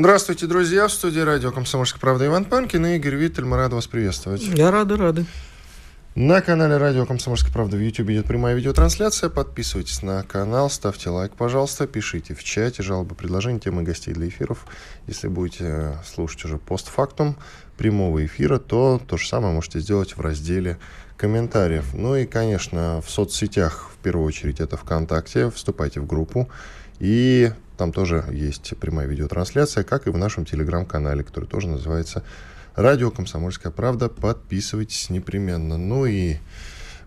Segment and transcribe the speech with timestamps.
[0.00, 0.86] Здравствуйте, друзья.
[0.86, 3.44] В студии радио «Комсомольская правда» Иван Панкин и Игорь Виттель.
[3.44, 4.42] Мы рады вас приветствовать.
[4.42, 5.26] Я рады, рады.
[6.14, 9.28] На канале радио «Комсомольская правда» в YouTube идет прямая видеотрансляция.
[9.28, 14.66] Подписывайтесь на канал, ставьте лайк, пожалуйста, пишите в чате жалобы, предложения, темы гостей для эфиров.
[15.08, 17.36] Если будете слушать уже постфактум
[17.76, 20.78] прямого эфира, то то же самое можете сделать в разделе
[21.16, 21.86] комментариев.
[21.92, 25.50] Ну и, конечно, в соцсетях, в первую очередь, это ВКонтакте.
[25.50, 26.48] Вступайте в группу.
[27.00, 32.24] И там тоже есть прямая видеотрансляция, как и в нашем телеграм-канале, который тоже называется
[32.74, 34.08] «Радио Комсомольская правда».
[34.08, 35.78] Подписывайтесь непременно.
[35.78, 36.38] Ну и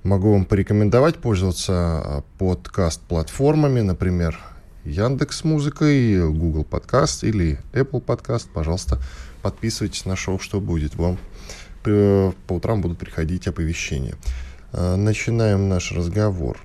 [0.04, 4.40] могу вам порекомендовать пользоваться а, подкаст-платформами, например,
[4.86, 8.50] Яндекс Музыкой, Google Подкаст или Apple Подкаст.
[8.54, 9.00] Пожалуйста,
[9.42, 10.96] подписывайтесь на шоу «Что будет».
[10.96, 11.20] Вам
[11.84, 14.16] по утрам будут приходить оповещения.
[14.72, 16.58] А, начинаем наш разговор.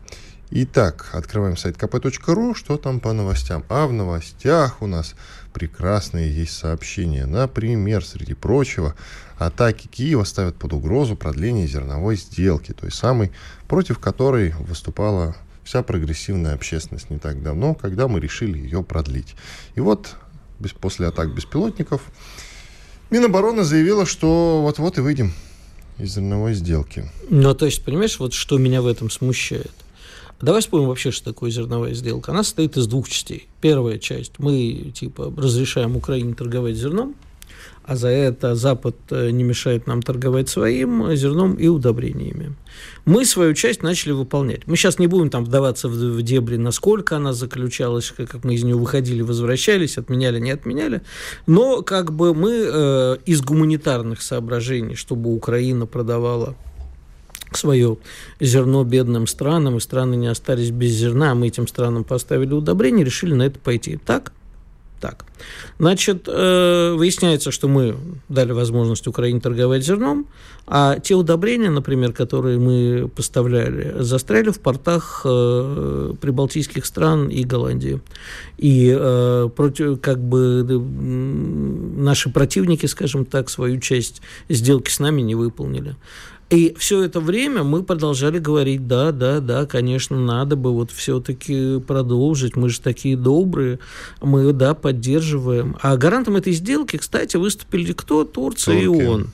[0.50, 3.64] Итак, открываем сайт kp.ru, что там по новостям.
[3.69, 5.16] А в новостях у нас
[5.53, 7.27] прекрасные есть сообщения.
[7.27, 8.94] Например, среди прочего,
[9.38, 13.33] атаки Киева ставят под угрозу продление зерновой сделки, той самой,
[13.66, 19.34] против которой выступала вся прогрессивная общественность не так давно, когда мы решили ее продлить.
[19.75, 20.14] И вот
[20.81, 22.03] после атак беспилотников
[23.10, 25.33] Минобороны заявила, что вот-вот и выйдем
[25.98, 27.10] из зерновой сделки.
[27.31, 29.72] Ну, то есть, понимаешь, вот что меня в этом смущает?
[30.40, 32.32] Давай вспомним вообще, что такое зерновая сделка.
[32.32, 33.48] Она состоит из двух частей.
[33.60, 34.32] Первая часть.
[34.38, 37.14] Мы, типа, разрешаем Украине торговать зерном,
[37.84, 42.54] а за это Запад э, не мешает нам торговать своим зерном и удобрениями.
[43.04, 44.66] Мы свою часть начали выполнять.
[44.66, 48.76] Мы сейчас не будем там вдаваться в, дебри, насколько она заключалась, как мы из нее
[48.76, 51.02] выходили, возвращались, отменяли, не отменяли.
[51.46, 56.56] Но как бы мы э, из гуманитарных соображений, чтобы Украина продавала
[57.56, 57.99] свое
[58.41, 63.05] зерно бедным странам, и страны не остались без зерна, а мы этим странам поставили удобрение,
[63.05, 63.99] решили на это пойти.
[64.05, 64.33] Так?
[65.00, 65.27] Так.
[65.78, 67.97] Значит, э, выясняется, что мы
[68.31, 70.27] дали возможность Украине торговать зерном,
[70.67, 78.00] а те удобрения, например, которые мы поставляли, застряли в портах э, прибалтийских стран и Голландии.
[78.56, 80.65] И э, против, как бы
[81.97, 85.94] наши противники, скажем так, свою часть сделки с нами не выполнили.
[86.48, 91.80] И все это время мы продолжали говорить, да, да, да, конечно, надо бы вот все-таки
[91.80, 93.80] продолжить, мы же такие добрые,
[94.20, 95.76] мы, да, поддерживаем.
[95.82, 98.24] А гарантом этой сделки, кстати, выступили кто?
[98.24, 99.02] Турция Турки.
[99.02, 99.30] и ООН.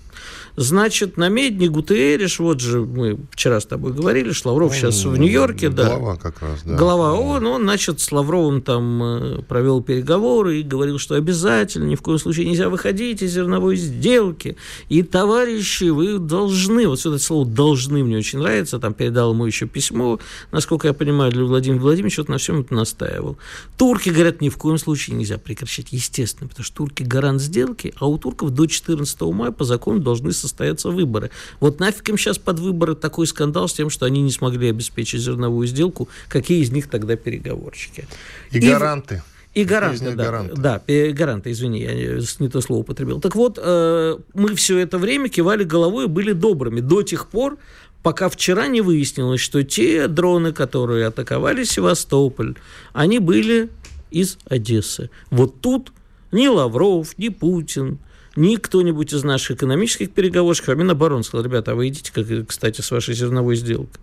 [0.56, 5.16] Значит, намедни Гутерриш, вот же мы вчера с тобой говорили, что Лавров он, сейчас в
[5.16, 5.96] Нью-Йорке, да.
[5.96, 6.76] Глава как раз, да.
[6.76, 11.94] Глава ООН, он, значит, с Лавровым там э, провел переговоры и говорил, что обязательно, ни
[11.94, 14.56] в коем случае нельзя выходить из зерновой сделки.
[14.90, 19.66] И, товарищи, вы должны, вот это слово «должны» мне очень нравится, там передал ему еще
[19.66, 20.20] письмо,
[20.50, 23.38] насколько я понимаю, для Владимира Владимировича, вот на всем это настаивал.
[23.78, 28.06] Турки говорят, ни в коем случае нельзя прекращать, естественно, потому что турки гарант сделки, а
[28.06, 31.30] у турков до 14 мая по закону должны состоятся выборы.
[31.60, 35.20] Вот нафиг им сейчас под выборы такой скандал с тем, что они не смогли обеспечить
[35.20, 38.06] зерновую сделку, какие из них тогда переговорщики.
[38.50, 39.22] И, и гаранты.
[39.54, 40.56] И гаранты, да, гаранты.
[40.56, 40.82] да,
[41.12, 43.20] гаранты, извини, я не то слово употребил.
[43.20, 47.58] Так вот, э, мы все это время кивали головой и были добрыми до тех пор,
[48.02, 52.54] пока вчера не выяснилось, что те дроны, которые атаковали Севастополь,
[52.94, 53.68] они были
[54.10, 55.10] из Одессы.
[55.30, 55.92] Вот тут
[56.32, 57.98] ни Лавров, ни Путин,
[58.36, 62.80] ни кто-нибудь из наших экономических переговорщиков, а Минобороны сказал, ребята, а вы идите, как, кстати,
[62.80, 64.00] с вашей зерновой сделкой.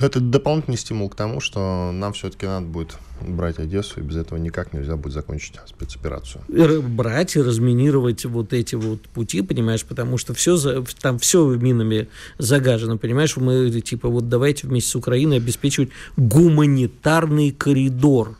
[0.00, 4.38] Это дополнительный стимул к тому, что нам все-таки надо будет брать Одессу, и без этого
[4.38, 6.42] никак нельзя будет закончить спецоперацию.
[6.82, 12.08] Брать и разминировать вот эти вот пути, понимаешь, потому что все за, там все минами
[12.38, 18.38] загажено, понимаешь, мы типа вот давайте вместе с Украиной обеспечивать гуманитарный коридор.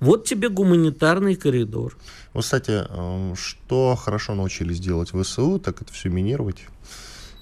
[0.00, 1.96] Вот тебе гуманитарный коридор.
[2.32, 6.64] Вот, кстати, эм, что хорошо научились делать в ВСУ, так это все минировать.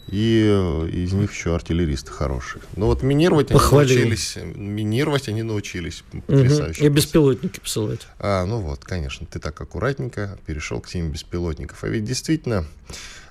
[0.09, 2.63] И э, из них еще артиллеристы хорошие.
[2.77, 3.91] Но вот минировать Похвалил.
[3.91, 4.39] они научились.
[4.57, 6.03] Минировать они научились.
[6.27, 6.81] Потрясающе.
[6.81, 6.87] Угу.
[6.87, 8.07] И беспилотники посылать.
[8.19, 11.85] А, ну вот, конечно, ты так аккуратненько перешел к теме беспилотников.
[11.85, 12.65] А ведь действительно,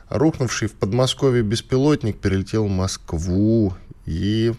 [0.09, 3.73] рухнувший в Подмосковье беспилотник перелетел в Москву
[4.05, 4.53] и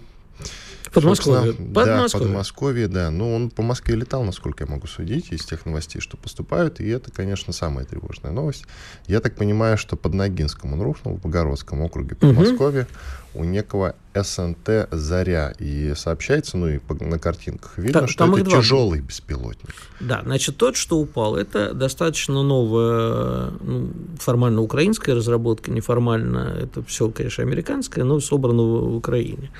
[0.92, 1.54] Подмосковье.
[1.58, 3.10] Да, Подмосковье, да.
[3.10, 6.80] Ну, он по Москве летал, насколько я могу судить, из тех новостей, что поступают.
[6.80, 8.64] И это, конечно, самая тревожная новость.
[9.06, 12.82] Я так понимаю, что под Ногинском он рухнул, в Богородском округе Подмосковья.
[12.82, 12.88] Угу.
[13.34, 15.52] У некого СНТ «Заря».
[15.58, 19.74] И сообщается, ну и на картинках видно, там, что там это тяжелый беспилотник.
[20.00, 27.10] Да, значит, тот, что упал, это достаточно новая, ну, формально украинская разработка, неформально, это все,
[27.10, 29.50] конечно, американское, но собрано в Украине.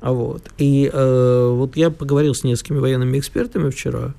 [0.00, 0.42] Вот.
[0.58, 4.14] И э, вот я поговорил с несколькими военными экспертами вчера,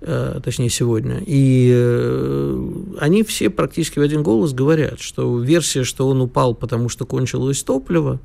[0.00, 6.08] э, точнее сегодня, и э, они все практически в один голос говорят, что версия, что
[6.08, 8.18] он упал, потому что кончилось топливо, а,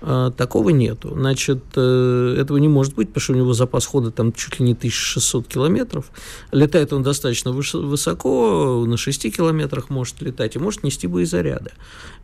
[0.00, 1.12] такого нету.
[1.14, 4.66] Значит, э, этого не может быть, потому что у него запас хода там чуть ли
[4.66, 6.10] не 1600 километров.
[6.52, 11.72] Летает он достаточно высоко, на 6 километрах может летать и может нести боезаряды.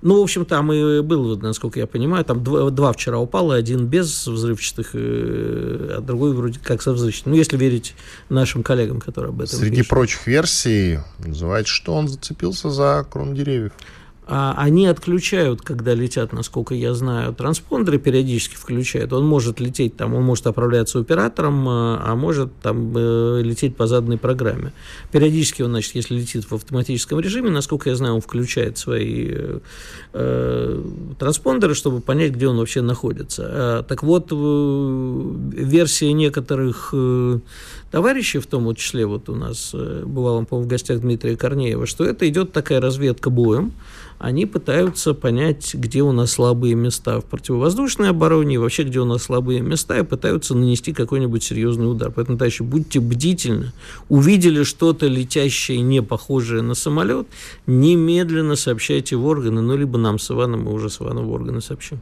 [0.03, 3.87] Ну, в общем, там и был, насколько я понимаю, там два, два вчера упало, один
[3.87, 7.32] без взрывчатых, э, а другой вроде как со взрывчатым.
[7.32, 7.94] Ну, если верить
[8.29, 9.88] нашим коллегам, которые об этом Среди пишут.
[9.88, 13.73] прочих версий называется, что он зацепился за крон деревьев.
[14.26, 19.12] А они отключают, когда летят, насколько я знаю, транспондеры периодически включают.
[19.12, 23.87] Он может лететь там, он может отправляться оператором, а, а может там э, лететь по
[23.87, 24.73] заданной программе.
[25.12, 29.59] Периодически он, значит, если летит в автоматическом режиме, насколько я знаю, он включает свои э,
[30.15, 30.82] э
[31.19, 33.44] транспондеры, чтобы понять, где он вообще находится.
[33.47, 37.41] А, так вот, версия некоторых э,
[37.91, 42.05] товарищей, в том числе вот у нас э, бывал, по-моему, в гостях Дмитрия Корнеева, что
[42.05, 43.73] это идет такая разведка боем,
[44.25, 49.05] они пытаются понять, где у нас слабые места в противовоздушной обороне и вообще, где у
[49.05, 52.11] нас слабые места, и пытаются нанести какой-нибудь серьезный удар.
[52.11, 53.73] Поэтому, товарищи, будьте бдительны.
[54.09, 57.26] Увидели что-то летящее, не похожее на самолет,
[57.67, 61.61] немедленно сообщайте в органы, ну, либо нам с Иваном, мы уже с Иваном в органы
[61.61, 62.00] сообщим.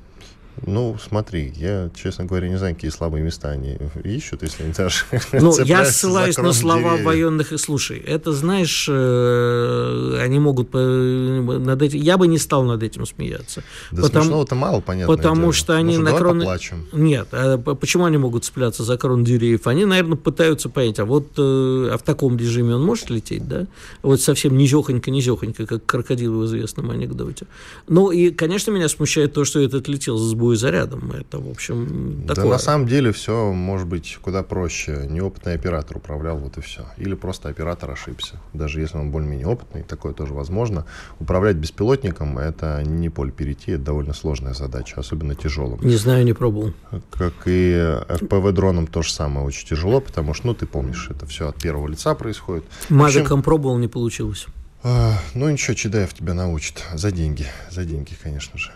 [0.66, 5.04] Ну, смотри, я, честно говоря, не знаю, какие слабые места они ищут, если они даже
[5.32, 7.04] Ну, я ссылаюсь на слова деревьев.
[7.04, 7.52] военных.
[7.52, 12.00] И слушай, это, знаешь, э, они могут над этим...
[12.00, 13.64] Я бы не стал над этим смеяться.
[13.90, 15.16] Да потому, смешного-то мало, понятно.
[15.16, 15.52] Потому дело.
[15.52, 16.44] что они Может, на крон...
[16.92, 19.66] Нет, а почему они могут цепляться за крон деревьев?
[19.66, 23.66] Они, наверное, пытаются понять, а вот э, а в таком режиме он может лететь, да?
[24.02, 27.46] Вот совсем низехонько-низехонько, как крокодил в известном анекдоте.
[27.88, 32.44] Ну, и, конечно, меня смущает то, что этот летел с зарядом Это, в общем, такое.
[32.44, 35.06] Да, на самом деле все может быть куда проще.
[35.08, 36.86] Неопытный оператор управлял, вот и все.
[36.96, 38.40] Или просто оператор ошибся.
[38.52, 40.84] Даже если он более-менее опытный, такое тоже возможно.
[41.20, 45.80] Управлять беспилотником— это не поле перейти, это довольно сложная задача, особенно тяжелым.
[45.82, 46.72] Не знаю, не пробовал.
[47.10, 47.72] Как и
[48.08, 51.88] FPV-дроном то же самое, очень тяжело, потому что, ну, ты помнишь, это все от первого
[51.88, 52.64] лица происходит.
[52.88, 54.46] Мазиком общем, пробовал, не получилось.
[54.84, 56.82] А, ну, ничего, Чедаев тебя научит.
[56.94, 57.46] За деньги.
[57.70, 58.72] За деньги, конечно же.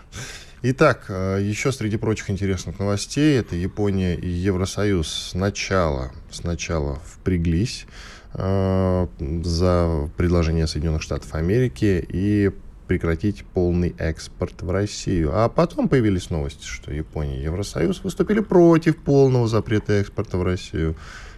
[0.63, 7.85] Итак, э, еще среди прочих интересных новостей, это Япония и Евросоюз сначала, сначала впряглись
[8.33, 9.07] э,
[9.43, 12.51] за предложение Соединенных Штатов Америки и
[12.87, 15.31] прекратить полный экспорт в Россию.
[15.33, 20.95] А потом появились новости, что Япония и Евросоюз выступили против полного запрета экспорта в Россию.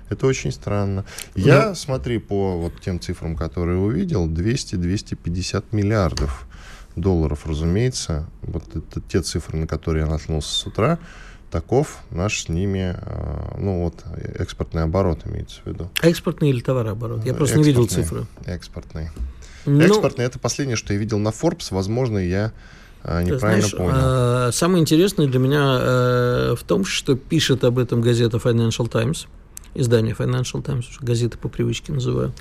[0.10, 1.04] Это очень странно.
[1.36, 6.49] Я, ну, смотри, по вот тем цифрам, которые увидел, 200-250 миллиардов
[6.96, 8.28] долларов, разумеется.
[8.42, 11.00] Вот это те цифры, на которые я наткнулся с утра.
[11.52, 14.04] Таков наш с ними, а, ну вот,
[14.36, 15.90] экспортный оборот имеется в виду.
[16.02, 17.26] Экспортный или товарооборот?
[17.26, 18.28] Я просто не видел цифры.
[18.46, 19.10] Экспортный.
[19.66, 21.68] Ну, экспортный это последнее, что я видел на Forbes.
[21.72, 22.54] Возможно, я
[23.04, 23.92] а, неправильно знаешь, понял.
[23.94, 29.28] А, самое интересное для меня а, в том, что пишет об этом газета Financial Times,
[29.76, 32.33] издание Financial Times, газеты по привычке называю.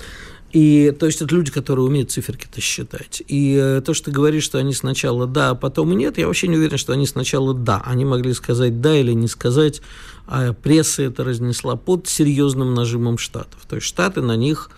[0.51, 3.21] И, то есть, это люди, которые умеют циферки-то считать.
[3.27, 6.47] И э, то, что ты говоришь, что они сначала да, а потом нет, я вообще
[6.47, 7.83] не уверен, что они сначала да.
[7.85, 9.81] Они могли сказать да или не сказать,
[10.25, 13.63] а пресса это разнесла под серьезным нажимом Штатов.
[13.67, 14.71] То есть, Штаты на них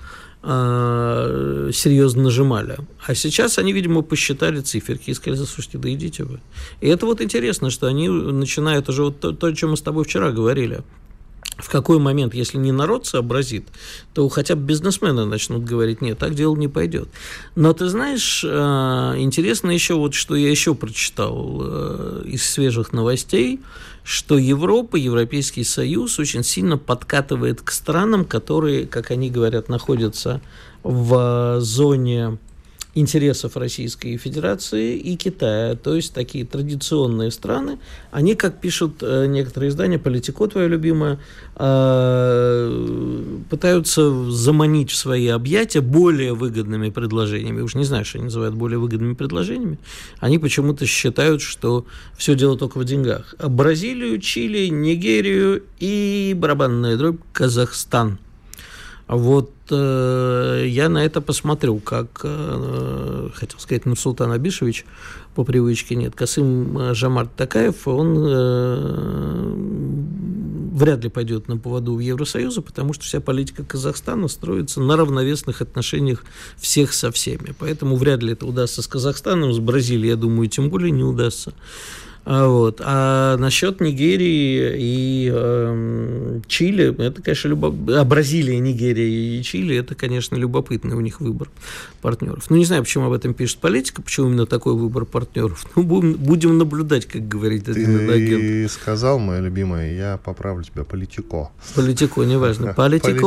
[0.44, 2.78] э, серьезно нажимали.
[3.08, 6.42] А сейчас они, видимо, посчитали циферки и сказали, слушайте, да идите вы.
[6.82, 9.82] И это вот интересно, что они начинают уже вот то, то о чем мы с
[9.82, 10.82] тобой вчера говорили–
[11.62, 13.68] в какой момент, если не народ сообразит,
[14.14, 17.10] то хотя бы бизнесмены начнут говорить, нет, так дело не пойдет.
[17.56, 18.48] Но ты знаешь, э,
[19.18, 23.60] интересно еще вот, что я еще прочитал э, из свежих новостей,
[24.04, 30.42] что Европа, Европейский Союз очень сильно подкатывает к странам, которые, как они говорят, находятся
[30.84, 32.40] в зоне
[32.94, 35.76] интересов Российской Федерации и Китая.
[35.76, 37.80] То есть такие традиционные страны,
[38.12, 41.20] они, как пишут э, некоторые издания, Политико, твое любимое,
[41.56, 47.62] э, пытаются заманить в свои объятия более выгодными предложениями.
[47.62, 49.78] Уж не знаю, что они называют более выгодными предложениями.
[50.20, 51.86] Они почему-то считают, что
[52.18, 53.36] все дело только в деньгах.
[53.40, 58.18] Бразилию, Чили, Нигерию и барабанная дробь Казахстан–
[59.18, 64.86] вот э, я на это посмотрю, как, э, хотел сказать, Нурсултан Абишевич,
[65.36, 69.54] по привычке нет, Касым э, Жамарт Такаев, он э,
[70.72, 75.62] вряд ли пойдет на поводу в Евросоюза, потому что вся политика Казахстана строится на равновесных
[75.62, 76.24] отношениях
[76.58, 77.54] всех со всеми.
[77.60, 81.54] Поэтому вряд ли это удастся с Казахстаном, с Бразилией, я думаю, тем более не удастся.
[82.24, 82.82] А, вот.
[82.84, 88.02] А насчет Нигерии и э, Чили, это, конечно, любопытно.
[88.02, 91.50] А Бразилия, Нигерия и Чили, это, конечно, любопытный у них выбор
[92.02, 92.46] партнеров.
[92.50, 95.66] Ну, не знаю, почему об этом пишет политика, почему именно такой выбор партнеров.
[95.76, 98.42] Ну, будем, будем наблюдать, как говорит один агент.
[98.42, 101.50] Ты сказал, моя любимая, я поправлю тебя, политико.
[101.76, 102.74] Политико, неважно.
[102.76, 103.26] Политико.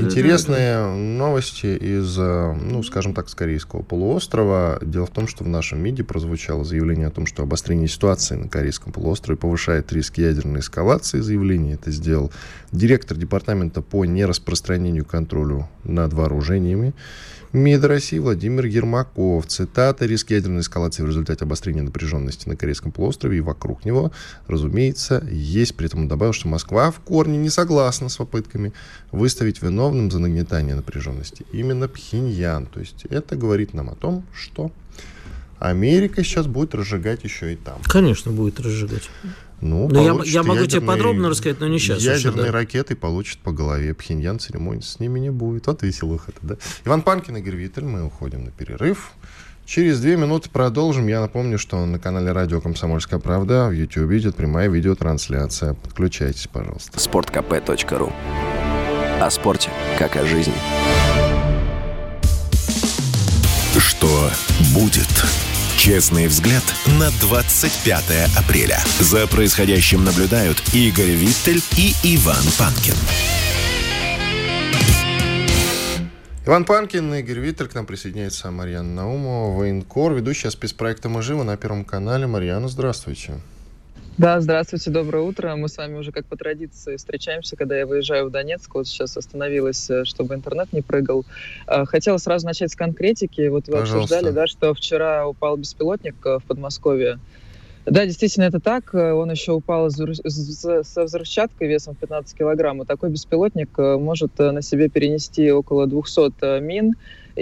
[0.00, 4.78] Интересные новости из, э, ну, скажем так, с Корейского полуострова.
[4.82, 8.48] Дело в том, что в нашем МИДе прозвучало заявление о том, что обострение ситуации на
[8.48, 11.20] Корейском полуострове повышает риск ядерной эскалации.
[11.20, 12.32] Заявление это сделал
[12.72, 16.94] директор департамента по нераспространению контролю над вооружениями
[17.52, 19.46] МИД России Владимир Ермаков.
[19.48, 20.06] Цитата.
[20.06, 24.12] Риск ядерной эскалации в результате обострения напряженности на Корейском полуострове и вокруг него,
[24.46, 25.74] разумеется, есть.
[25.74, 28.72] При этом он добавил, что Москва в корне не согласна с попытками
[29.12, 32.66] выставить виновным за нагнетание напряженности именно Пхеньян.
[32.66, 34.70] То есть это говорит нам о том, что
[35.60, 37.78] Америка сейчас будет разжигать еще и там.
[37.84, 39.08] Конечно, будет разжигать.
[39.60, 42.02] Ну, но я, я могу тебе подробно рассказать, но не сейчас.
[42.02, 42.58] Ядерные уже, да.
[42.58, 43.94] ракеты получат по голове.
[43.94, 45.66] Пхеньян церемонии с ними не будет.
[45.66, 46.56] Вот веселых это, да?
[46.86, 47.84] Иван Панкин, Игорь Виттель.
[47.84, 49.12] Мы уходим на перерыв.
[49.66, 51.06] Через две минуты продолжим.
[51.06, 55.74] Я напомню, что на канале Радио «Комсомольская правда» в YouTube идет прямая видеотрансляция.
[55.74, 56.98] Подключайтесь, пожалуйста.
[56.98, 58.12] sportkp.ru
[59.20, 60.54] О спорте, как о жизни.
[63.78, 64.30] Что
[64.74, 65.49] будет?
[65.80, 66.62] Честный взгляд
[67.00, 68.78] на 25 апреля.
[68.98, 72.92] За происходящим наблюдают Игорь Виттель и Иван Панкин.
[76.44, 81.56] Иван Панкин, Игорь Виттель, к нам присоединяется Марьяна Наумова, военкор, ведущая спецпроекта «Мы живы» на
[81.56, 82.26] Первом канале.
[82.26, 83.40] Марьяна, здравствуйте.
[84.20, 85.56] Да, здравствуйте, доброе утро.
[85.56, 88.74] Мы с вами уже как по традиции встречаемся, когда я выезжаю в Донецк.
[88.74, 91.24] Вот сейчас остановилась, э, чтобы интернет не прыгал.
[91.66, 93.48] А, хотела сразу начать с конкретики.
[93.48, 93.96] Вот вы Пожалуйста.
[93.96, 97.18] обсуждали, да, что вчера упал беспилотник э, в Подмосковье.
[97.86, 98.92] Да, действительно, это так.
[98.92, 102.84] Он еще упал со взрывчаткой весом 15 килограмм.
[102.84, 106.92] такой беспилотник э, может на себе перенести около 200 мин.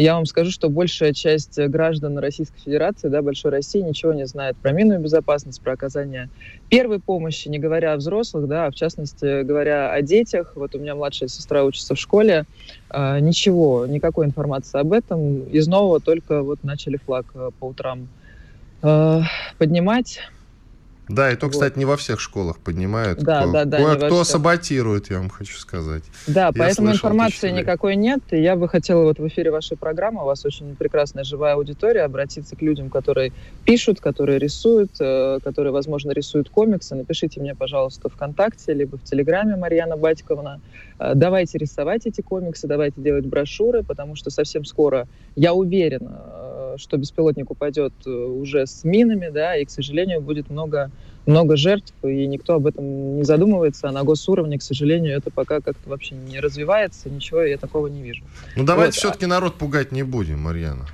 [0.00, 4.56] Я вам скажу, что большая часть граждан Российской Федерации, да, большой России, ничего не знает
[4.62, 6.30] про минную безопасность, про оказание
[6.68, 10.52] первой помощи, не говоря о взрослых, да, а в частности говоря о детях.
[10.54, 12.44] Вот у меня младшая сестра учится в школе.
[12.88, 15.42] А, ничего, никакой информации об этом.
[15.48, 18.08] Из нового только вот начали флаг э, по утрам
[18.82, 19.20] э,
[19.58, 20.20] поднимать.
[21.08, 21.52] Да, и то, вот.
[21.52, 23.20] кстати, не во всех школах поднимают.
[23.20, 23.78] Да, Ко- да, да.
[23.78, 26.02] Кое-кто саботирует, я вам хочу сказать.
[26.26, 28.20] Да, я поэтому информации никакой нет.
[28.30, 32.02] И я бы хотела вот в эфире вашей программы, у вас очень прекрасная живая аудитория,
[32.02, 33.32] обратиться к людям, которые
[33.64, 36.94] пишут, которые рисуют, э, которые, возможно, рисуют комиксы.
[36.94, 40.60] Напишите мне, пожалуйста, ВКонтакте, либо в Телеграме Марьяна Батьковна.
[40.98, 46.22] Э, давайте рисовать эти комиксы, давайте делать брошюры, потому что совсем скоро, я уверена,
[46.76, 50.90] что беспилотник упадет уже с минами, да, и, к сожалению, будет много
[51.28, 55.60] много жертв, и никто об этом не задумывается, а на госуровне, к сожалению, это пока
[55.60, 58.24] как-то вообще не развивается, ничего я такого не вижу.
[58.56, 58.94] Ну давайте вот.
[58.94, 60.86] все-таки народ пугать не будем, Марьяна.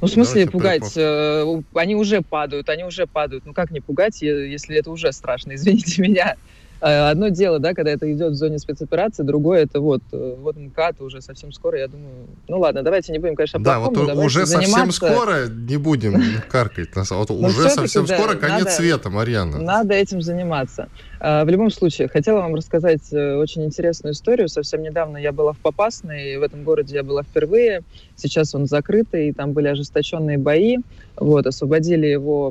[0.00, 0.96] Ну, в смысле Давайте пугать?
[0.96, 3.44] Э, они уже падают, они уже падают.
[3.44, 6.36] Ну, как не пугать, если это уже страшно, извините меня.
[6.80, 10.56] Э, одно дело, да, когда это идет в зоне спецоперации, другое это вот, э, вот
[10.56, 14.46] МКАД уже совсем скоро, я думаю, ну ладно, давайте не будем, конечно, Да, вот уже
[14.46, 14.76] заниматься...
[14.76, 19.58] совсем скоро не будем каркать, вот ну, уже совсем скоро конец света, Марьяна.
[19.58, 20.88] Надо этим заниматься.
[21.18, 24.48] А, в любом случае, хотела вам рассказать э, очень интересную историю.
[24.48, 27.82] Совсем недавно я была в Попасной, в этом городе я была впервые.
[28.16, 30.78] Сейчас он закрытый, и там были ожесточенные бои.
[31.16, 32.50] Вот, освободили его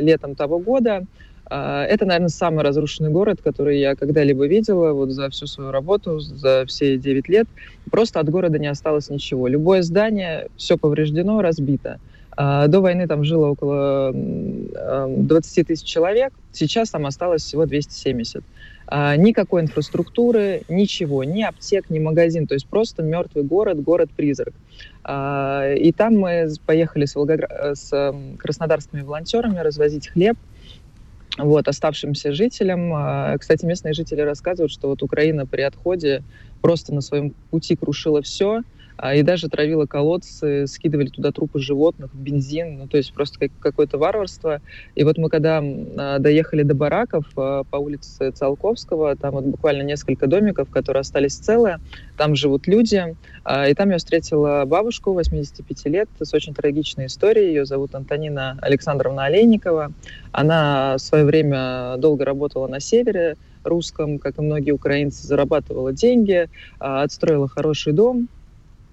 [0.00, 1.04] летом того года.
[1.50, 6.20] А, это, наверное, самый разрушенный город, который я когда-либо видела вот за всю свою работу,
[6.20, 7.46] за все 9 лет.
[7.90, 9.48] Просто от города не осталось ничего.
[9.48, 12.00] Любое здание, все повреждено, разбито.
[12.36, 18.44] А, до войны там жило около 20 тысяч человек, сейчас там осталось всего 270.
[18.86, 24.54] А, никакой инфраструктуры, ничего, ни аптек, ни магазин, то есть просто мертвый город, город-призрак.
[25.02, 27.74] А, и там мы поехали с, Волгогра...
[27.74, 30.36] с краснодарскими волонтерами развозить хлеб,
[31.38, 32.92] вот, оставшимся жителям.
[32.94, 36.24] А, кстати, местные жители рассказывают, что вот Украина при отходе
[36.60, 38.62] просто на своем пути крушила все,
[39.02, 44.60] и даже травила колодцы, скидывали туда трупы животных, бензин, ну, то есть просто какое-то варварство.
[44.96, 49.82] И вот мы когда а, доехали до бараков а, по улице Циолковского, там вот буквально
[49.82, 51.78] несколько домиков, которые остались целые,
[52.16, 53.16] там живут люди,
[53.68, 59.26] и там я встретила бабушку 85 лет с очень трагичной историей, ее зовут Антонина Александровна
[59.26, 59.92] Олейникова.
[60.32, 66.48] Она в свое время долго работала на севере, русском, как и многие украинцы, зарабатывала деньги,
[66.78, 68.28] отстроила хороший дом,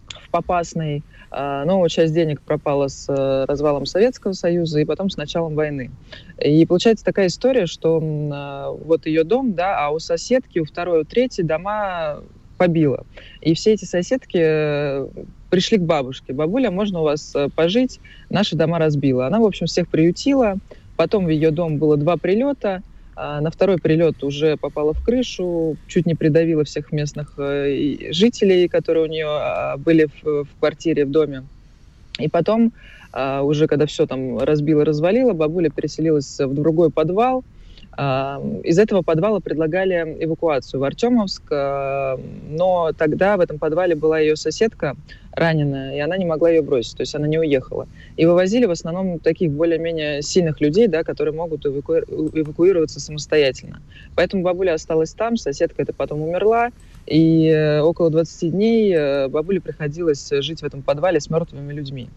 [0.07, 5.17] в Попасной, а, но часть денег пропала с э, развалом Советского Союза и потом с
[5.17, 5.91] началом войны.
[6.39, 11.01] И получается такая история, что а, вот ее дом, да, а у соседки, у второй,
[11.01, 12.19] у третьей дома
[12.57, 13.05] побило.
[13.41, 15.07] И все эти соседки э,
[15.49, 16.33] пришли к бабушке.
[16.33, 17.99] Бабуля, можно у вас э, пожить?
[18.29, 19.27] Наши дома разбила.
[19.27, 20.55] Она, в общем, всех приютила.
[20.95, 22.81] Потом в ее дом было два прилета–
[23.15, 28.67] а на второй прилет уже попала в крышу, чуть не придавила всех местных э, жителей,
[28.67, 31.43] которые у нее а, были в, в квартире, в доме.
[32.19, 32.73] И потом,
[33.13, 37.43] а, уже когда все там разбило, развалило, бабуля переселилась в другой подвал,
[37.97, 44.95] из этого подвала предлагали эвакуацию в Артемовск, но тогда в этом подвале была ее соседка
[45.35, 47.87] раненая, и она не могла ее бросить, то есть она не уехала.
[48.15, 51.95] И вывозили в основном таких более-менее сильных людей, да, которые могут эваку...
[51.95, 53.81] эвакуироваться самостоятельно.
[54.15, 56.69] Поэтому бабуля осталась там, соседка это потом умерла,
[57.05, 62.09] и э, около 20 дней э, бабуле приходилось жить в этом подвале с мертвыми людьми.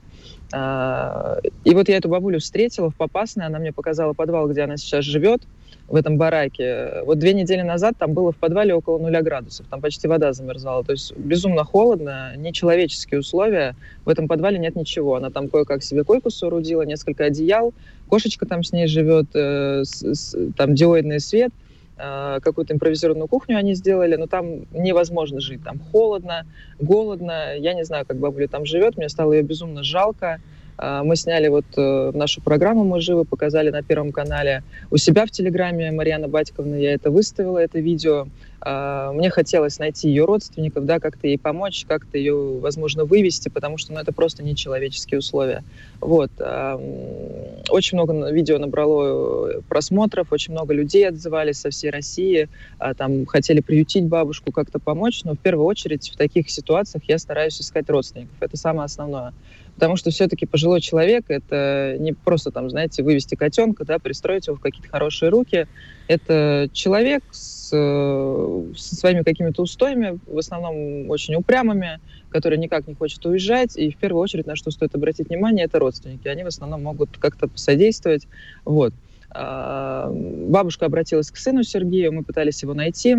[0.52, 4.76] А, и вот я эту бабулю встретила в Попасной, она мне показала подвал, где она
[4.76, 5.42] сейчас живет,
[5.88, 7.02] в этом бараке.
[7.04, 10.84] Вот две недели назад там было в подвале около нуля градусов, там почти вода замерзала.
[10.84, 13.74] То есть безумно холодно, нечеловеческие условия.
[14.04, 15.16] В этом подвале нет ничего.
[15.16, 17.72] Она там кое-как себе койку соорудила, несколько одеял,
[18.08, 21.52] кошечка там с ней живет, э, с, с, там диодный свет,
[21.96, 25.64] э, какую-то импровизированную кухню они сделали, но там невозможно жить.
[25.64, 26.44] Там холодно,
[26.78, 27.56] голодно.
[27.56, 30.38] Я не знаю, как бабуля там живет, мне стало ее безумно жалко.
[30.78, 34.62] А, мы сняли вот э, нашу программу «Мы живы», показали на Первом канале.
[34.90, 38.28] У себя в Телеграме Марьяна Батьковна я это выставила, это видео.
[38.60, 43.76] А, мне хотелось найти ее родственников, да, как-то ей помочь, как-то ее, возможно, вывести, потому
[43.76, 45.64] что ну, это просто нечеловеческие условия.
[46.00, 46.30] Вот.
[46.38, 53.26] Очень много видео набрало э, просмотров, очень много людей отзывались со всей России, а, там
[53.26, 57.90] хотели приютить бабушку, как-то помочь, но в первую очередь в таких ситуациях я стараюсь искать
[57.90, 58.36] родственников.
[58.40, 59.32] Это самое основное.
[59.78, 64.56] Потому что все-таки пожилой человек— это не просто, там, знаете, вывести котенка, да, пристроить его
[64.56, 65.68] в какие-то хорошие руки.
[66.08, 73.24] Это человек с, со своими какими-то устоями, в основном очень упрямыми, который никак не хочет
[73.24, 73.76] уезжать.
[73.76, 76.26] И в первую очередь, на что стоит обратить внимание, это родственники.
[76.26, 78.26] Они в основном могут как-то посодействовать.
[78.64, 78.92] Вот.
[79.30, 83.18] А, бабушка обратилась к сыну Сергею, мы пытались его найти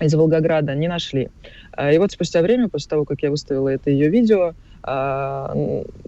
[0.00, 1.30] из Волгограда, не нашли.
[1.72, 5.52] А, и вот спустя время, после того, как я выставила это ее видео, а,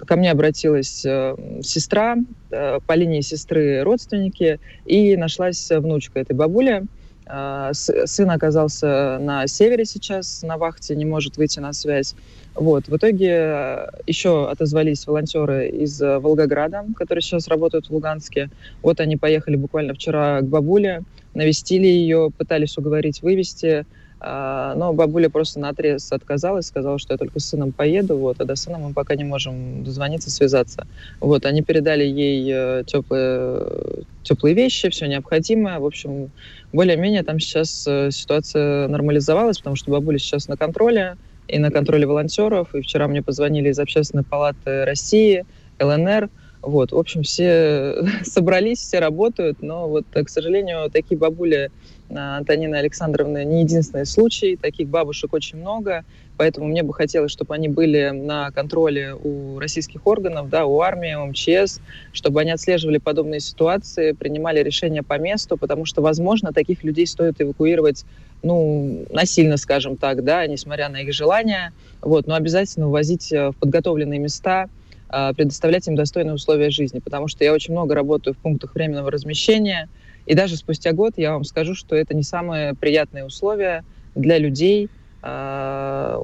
[0.07, 2.17] ко мне обратилась э, сестра,
[2.51, 6.85] э, по линии сестры родственники, и нашлась внучка этой бабули.
[7.27, 12.15] А, сын оказался на севере сейчас, на вахте, не может выйти на связь.
[12.55, 12.87] Вот.
[12.87, 18.49] В итоге э, еще отозвались волонтеры из Волгограда, которые сейчас работают в Луганске.
[18.83, 21.03] Вот они поехали буквально вчера к бабуле,
[21.39, 23.87] навестили ее, пытались уговорить вывести.
[24.21, 28.41] А, но бабуля просто на отрез отказалась, сказала, что я только с сыном поеду, вот,
[28.41, 30.89] а до сына мы пока не можем дозвониться, связаться.
[31.21, 35.79] Вот, они передали ей э, теплые, теплые вещи, все необходимое.
[35.79, 36.33] В общем,
[36.73, 42.07] более-менее там сейчас э, ситуация нормализовалась, потому что бабуля сейчас на контроле, и на контроле
[42.07, 42.75] волонтеров.
[42.75, 45.45] И вчера мне позвонили из Общественной палаты России,
[45.81, 46.29] ЛНР.
[46.63, 51.71] Вот, в общем, все собрались, все работают, но вот, к сожалению, такие бабули
[52.11, 56.05] Антонины Александровны не единственный случай, таких бабушек очень много,
[56.37, 61.15] поэтому мне бы хотелось, чтобы они были на контроле у российских органов, да, у армии,
[61.15, 61.81] у МЧС,
[62.13, 67.41] чтобы они отслеживали подобные ситуации, принимали решения по месту, потому что, возможно, таких людей стоит
[67.41, 68.05] эвакуировать
[68.43, 73.57] ну, насильно, скажем так, да, несмотря на их желания, вот, но обязательно увозить э, в
[73.57, 74.69] подготовленные места,
[75.09, 79.89] предоставлять им достойные условия жизни, потому что я очень много работаю в пунктах временного размещения,
[80.27, 84.89] и даже спустя год я вам скажу, что это не самые приятные условия для людей,
[85.21, 86.17] а,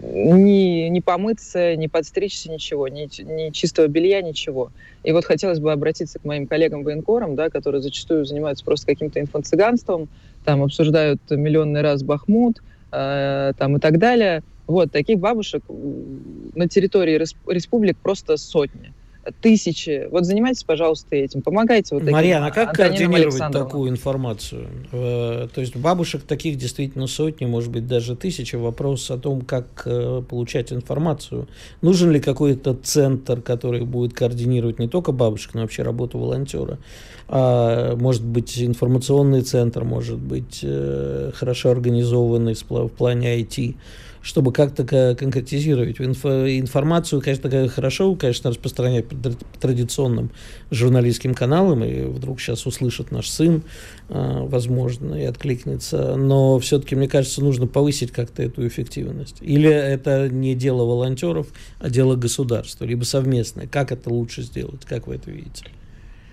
[0.00, 4.70] не, не помыться, не подстричься, ничего, ни, ни чистого белья, ничего.
[5.02, 10.08] И вот хотелось бы обратиться к моим коллегам-военкорам, да, которые зачастую занимаются просто каким-то инфо-цыганством,
[10.44, 14.42] там обсуждают миллионный раз Бахмут, э, там и так далее.
[14.72, 15.62] Вот, таких бабушек
[16.54, 18.94] на территории республик просто сотни
[19.40, 20.08] тысячи.
[20.10, 22.04] Вот занимайтесь, пожалуйста, этим, помогайте вот.
[22.10, 24.68] Марьяна, а как координировать такую информацию?
[24.90, 28.56] Э, то есть бабушек таких действительно сотни, может быть, даже тысячи.
[28.56, 31.48] Вопрос о том, как э, получать информацию.
[31.82, 36.78] Нужен ли какой-то центр, который будет координировать не только бабушек, но вообще работу волонтера?
[37.28, 43.76] А, может быть, информационный центр, может быть, э, хорошо организованный в плане IT
[44.22, 46.00] чтобы как-то конкретизировать.
[46.00, 49.16] Инфо, информацию, конечно, хорошо, конечно, распространять по
[49.60, 50.30] традиционным
[50.70, 53.62] журналистским каналам, и вдруг сейчас услышит наш сын,
[54.08, 59.36] а, возможно, и откликнется, но все-таки, мне кажется, нужно повысить как-то эту эффективность.
[59.40, 61.48] Или это не дело волонтеров,
[61.80, 63.66] а дело государства, либо совместное.
[63.66, 64.84] Как это лучше сделать?
[64.84, 65.64] Как вы это видите?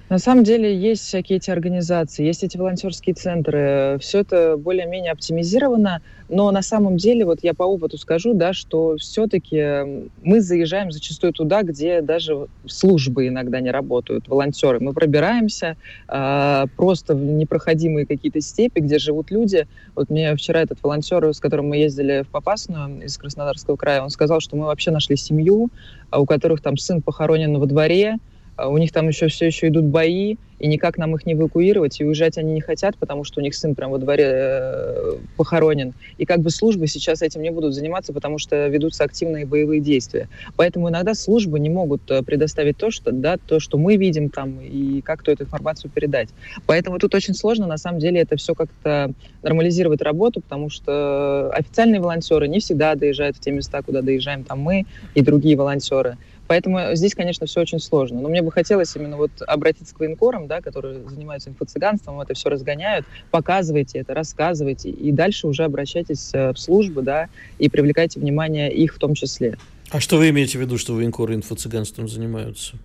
[0.10, 4.00] На самом деле есть всякие эти организации, есть эти волонтерские центры.
[4.02, 8.98] Все это более-менее оптимизировано, но на самом деле, вот я по опыту скажу, да, что
[8.98, 14.80] все-таки мы заезжаем зачастую туда, где даже службы иногда не работают, волонтеры.
[14.80, 19.67] Мы пробираемся э, просто в непроходимые какие-то степи, где живут люди.
[19.95, 24.10] Вот мне вчера этот волонтер, с которым мы ездили в Попасную из Краснодарского края, он
[24.10, 25.69] сказал, что мы вообще нашли семью,
[26.12, 28.19] у которых там сын похоронен во дворе, а
[28.67, 32.06] у них там еще все еще идут бои, и никак нам их не эвакуировать, и
[32.06, 35.93] уезжать они не хотят, потому что у них сын прямо во дворе э, похоронен.
[36.17, 40.28] И как бы службы сейчас этим не будут заниматься, потому что ведутся активные боевые действия.
[40.58, 44.60] Поэтому иногда службы не могут э, предоставить то, что, да, то, что мы видим там,
[44.60, 46.30] и как-то эту информацию передать.
[46.65, 52.02] Поэтому тут очень сложно, на самом деле, это все как-то нормализировать работу, потому что официальные
[52.02, 56.17] волонтеры не всегда доезжают в те места, куда доезжаем там мы и другие волонтеры.
[56.50, 58.22] Поэтому здесь, конечно, все очень сложно.
[58.22, 62.50] Но мне бы хотелось именно вот обратиться к военкорам, да, которые занимаются инфо-цыганством, это все
[62.50, 63.06] разгоняют.
[63.30, 64.90] Показывайте это, рассказывайте.
[64.90, 67.28] И дальше уже обращайтесь э, в службы, да,
[67.60, 69.60] и привлекайте внимание их в том числе.
[69.92, 72.78] А что вы имеете в виду, что военкоры инфо-цыганством занимаются?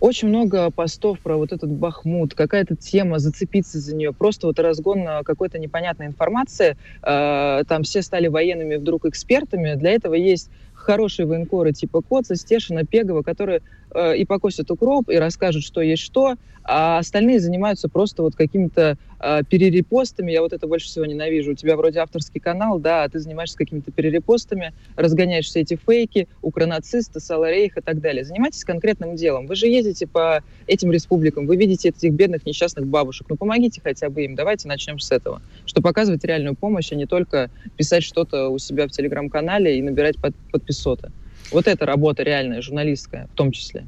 [0.00, 5.06] Очень много постов про вот этот Бахмут, какая-то тема, зацепиться за нее, просто вот разгон
[5.24, 6.76] какой-то непонятной информации.
[7.04, 9.74] Э, там все стали военными вдруг экспертами.
[9.74, 10.50] Для этого есть
[10.86, 13.60] хорошие военкоры типа Коца, Стешина, Пегова, которые
[13.94, 18.96] э, и покосят укроп, и расскажут, что есть что, а остальные занимаются просто вот какими-то
[19.20, 20.32] э, перерепостами.
[20.32, 21.52] Я вот это больше всего ненавижу.
[21.52, 26.28] У тебя вроде авторский канал, да, а ты занимаешься какими-то перерепостами, разгоняешь все эти фейки,
[26.42, 28.24] укронацисты, Саларейх и так далее.
[28.24, 29.46] Занимайтесь конкретным делом.
[29.46, 33.26] Вы же ездите по этим республикам, вы видите этих бедных несчастных бабушек.
[33.28, 34.34] Ну, помогите хотя бы им.
[34.34, 35.42] Давайте начнем с этого.
[35.64, 40.16] Что показывать реальную помощь, а не только писать что-то у себя в телеграм-канале и набирать
[40.20, 41.10] под, подписоты.
[41.50, 43.86] Вот это работа реальная, журналистская в том числе.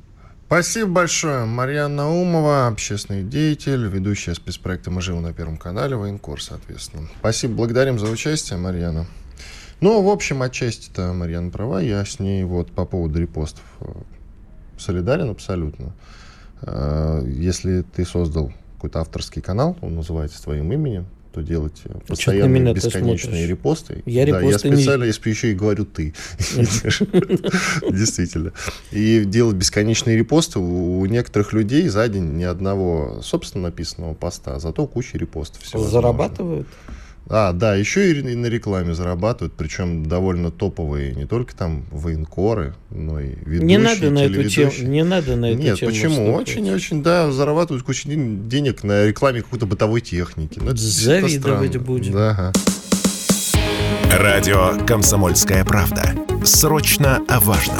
[0.48, 1.44] Спасибо большое.
[1.44, 7.06] Марьяна Наумова, общественный деятель, ведущая спецпроекта «Мы живем на Первом канале», военкор, соответственно.
[7.20, 9.04] Спасибо, благодарим за участие, Марьяна.
[9.82, 13.92] Ну, в общем, отчасти-то Марьяна права, я с ней вот по поводу репостов э,
[14.78, 15.92] солидарен абсолютно.
[16.62, 22.74] Э, если ты создал какой-то авторский канал, он называется твоим именем, что делать э, постоянные
[22.74, 24.02] бесконечные репосты.
[24.06, 25.08] Я да, я специально, не...
[25.08, 26.14] если еще и говорю ты.
[27.90, 28.52] Действительно.
[28.90, 34.86] И делать бесконечные репосты у некоторых людей за день ни одного собственно написанного поста, зато
[34.86, 35.62] куча репостов.
[35.72, 36.66] Зарабатывают?
[37.30, 43.20] А, да, еще и на рекламе зарабатывают, причем довольно топовые, не только там военкоры, но
[43.20, 46.34] и ведущие, Не надо на эту тему, не надо на эту Нет, тему почему?
[46.34, 50.58] Очень-очень, да, зарабатывают кучу денег на рекламе какой-то бытовой техники.
[50.62, 52.12] Ну, Завидовать будем.
[52.12, 52.52] Да, ага.
[54.10, 56.14] Радио «Комсомольская правда».
[56.44, 57.78] Срочно о важном.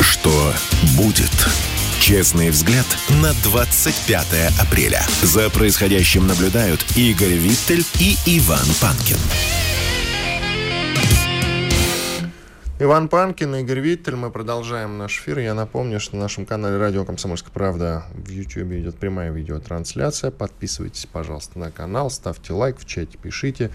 [0.00, 0.52] Что
[0.96, 1.30] будет?
[2.08, 2.86] Честный взгляд
[3.22, 5.02] на 25 апреля.
[5.22, 9.18] За происходящим наблюдают Игорь Виттель и Иван Панкин.
[12.78, 14.16] Иван Панкин, Игорь Виттель.
[14.16, 15.40] Мы продолжаем наш эфир.
[15.40, 20.30] Я напомню, что на нашем канале Радио Комсомольская правда в YouTube идет прямая видеотрансляция.
[20.30, 23.70] Подписывайтесь, пожалуйста, на канал, ставьте лайк, в чате пишите.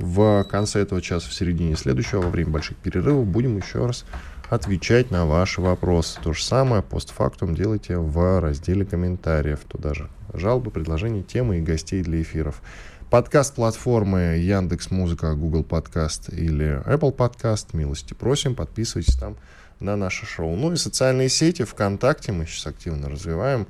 [0.00, 4.04] В конце этого часа, в середине следующего, во время больших перерывов, будем еще раз
[4.50, 6.18] отвечать на ваши вопросы.
[6.22, 9.60] То же самое постфактум делайте в разделе комментариев.
[9.68, 12.62] Туда же жалобы, предложения, темы и гостей для эфиров.
[13.10, 17.74] Подкаст платформы Яндекс Музыка, Google Подкаст или Apple Подкаст.
[17.74, 19.36] Милости просим, подписывайтесь там
[19.80, 20.56] на наше шоу.
[20.56, 23.66] Ну и социальные сети ВКонтакте мы сейчас активно развиваем.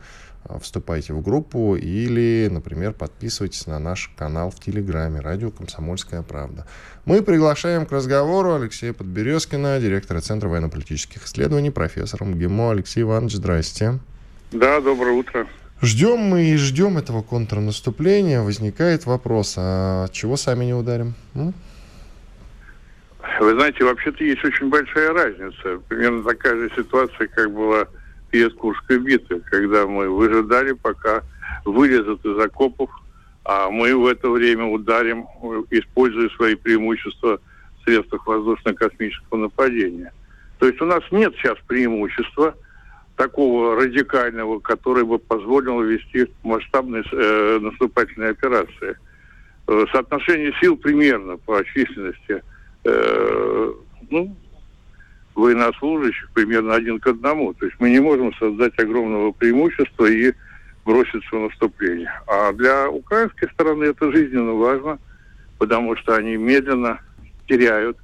[0.61, 6.66] Вступайте в группу или, например, подписывайтесь на наш канал в Телеграме «Радио Комсомольская правда».
[7.04, 12.70] Мы приглашаем к разговору Алексея Подберезкина, директора Центра военно-политических исследований, профессора МГИМО.
[12.72, 13.98] Алексей Иванович, здрасте.
[14.52, 15.46] Да, доброе утро.
[15.80, 18.40] Ждем мы и ждем этого контрнаступления.
[18.42, 21.14] Возникает вопрос, а чего сами не ударим?
[21.34, 21.54] М?
[23.40, 25.80] Вы знаете, вообще-то есть очень большая разница.
[25.88, 27.87] Примерно такая же ситуация, как была
[28.30, 31.22] перед Курской битвой, когда мы выжидали, пока
[31.64, 32.90] вылезут из окопов,
[33.44, 35.24] а мы в это время ударим,
[35.70, 37.40] используя свои преимущества
[37.80, 40.12] в средствах воздушно-космического нападения.
[40.58, 42.54] То есть у нас нет сейчас преимущества
[43.16, 48.96] такого радикального, которое бы позволило вести масштабные э, наступательные операции.
[49.66, 52.42] Э, соотношение сил примерно по численности–
[52.84, 53.72] э,
[54.10, 54.36] ну,
[55.38, 57.55] военнослужащих примерно один к одному.
[57.55, 60.33] То есть мы не можем создать огромного преимущества и
[60.85, 62.11] броситься в наступление.
[62.27, 64.98] А для украинской стороны это жизненно важно,
[65.59, 67.01] потому что они медленно
[67.46, 67.96] теряют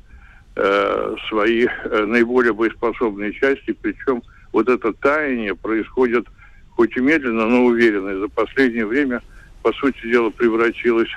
[0.56, 6.26] э, свои э, наиболее боеспособные части, причем вот это таяние происходит
[6.70, 8.10] хоть и медленно, но уверенно.
[8.10, 9.22] И за последнее время,
[9.62, 11.10] по сути дела, превратилось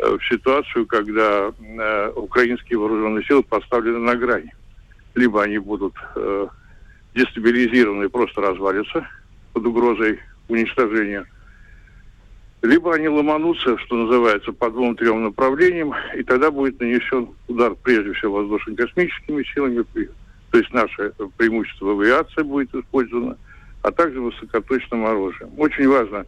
[0.00, 4.52] Э, в ситуацию, когда э, украинские вооруженные силы поставлены на грани.
[5.18, 6.46] Либо они будут э,
[7.12, 9.04] дестабилизированы и просто развалятся
[9.52, 11.26] под угрозой уничтожения,
[12.62, 18.36] либо они ломанутся, что называется, по двум-трем направлениям, и тогда будет нанесен удар прежде всего
[18.36, 19.84] воздушно-космическими силами,
[20.52, 23.36] то есть наше преимущество авиации будет использовано,
[23.82, 25.50] а также высокоточным оружием.
[25.56, 26.26] Очень важно,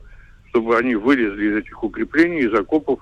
[0.48, 2.98] чтобы они вылезли из этих укреплений, из окопов,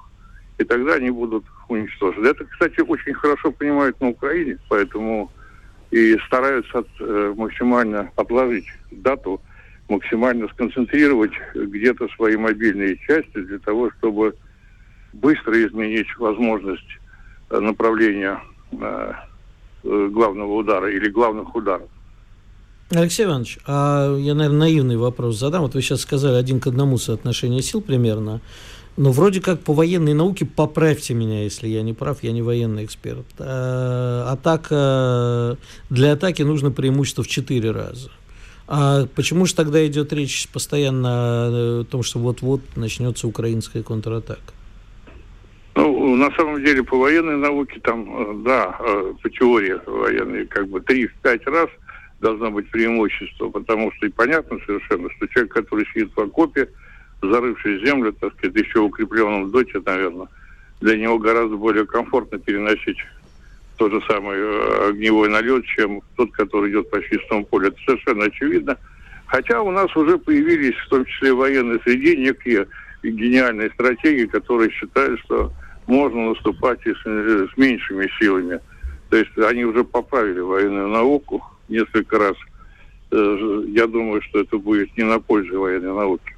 [0.59, 2.27] и тогда они будут уничтожены.
[2.27, 5.31] Это, кстати, очень хорошо понимают на Украине, поэтому
[5.91, 9.41] и стараются от, э, максимально отложить дату,
[9.89, 14.35] максимально сконцентрировать где-то свои мобильные части для того, чтобы
[15.13, 16.89] быстро изменить возможность
[17.51, 18.41] э, направления
[18.73, 19.13] э,
[19.83, 21.89] главного удара или главных ударов.
[22.91, 25.63] Алексей Иванович, а я, наверное, наивный вопрос задам.
[25.63, 28.41] Вот вы сейчас сказали один к одному соотношение сил примерно.
[29.01, 32.85] Ну, вроде как по военной науке, поправьте меня, если я не прав, я не военный
[32.85, 33.27] эксперт.
[33.39, 35.57] А, атака,
[35.89, 38.11] для атаки нужно преимущество в 4 раза.
[38.67, 44.53] А почему же тогда идет речь постоянно о том, что вот-вот начнется украинская контратака?
[45.77, 50.69] Ну, на самом деле, по военной науке там, э, да, э, по теории военной, как
[50.69, 51.69] бы 3-5 раз
[52.21, 56.69] должно быть преимущество, потому что и понятно совершенно, что человек, который сидит в окопе,
[57.23, 60.29] зарывший землю, так сказать, еще укрепленном доте, наверное,
[60.81, 62.99] для него гораздо более комфортно переносить
[63.77, 67.69] тот же самый э, огневой налет, чем тот, который идет по чистому полю.
[67.69, 68.77] Это совершенно очевидно.
[69.27, 72.67] Хотя у нас уже появились, в том числе в военной среде, некие
[73.03, 75.53] гениальные стратегии, которые считают, что
[75.87, 78.61] можно наступать и с, с меньшими силами.
[79.11, 82.37] То есть они уже поправили военную науку несколько раз.
[83.11, 86.38] Э, я думаю, что это будет не на пользу военной науки.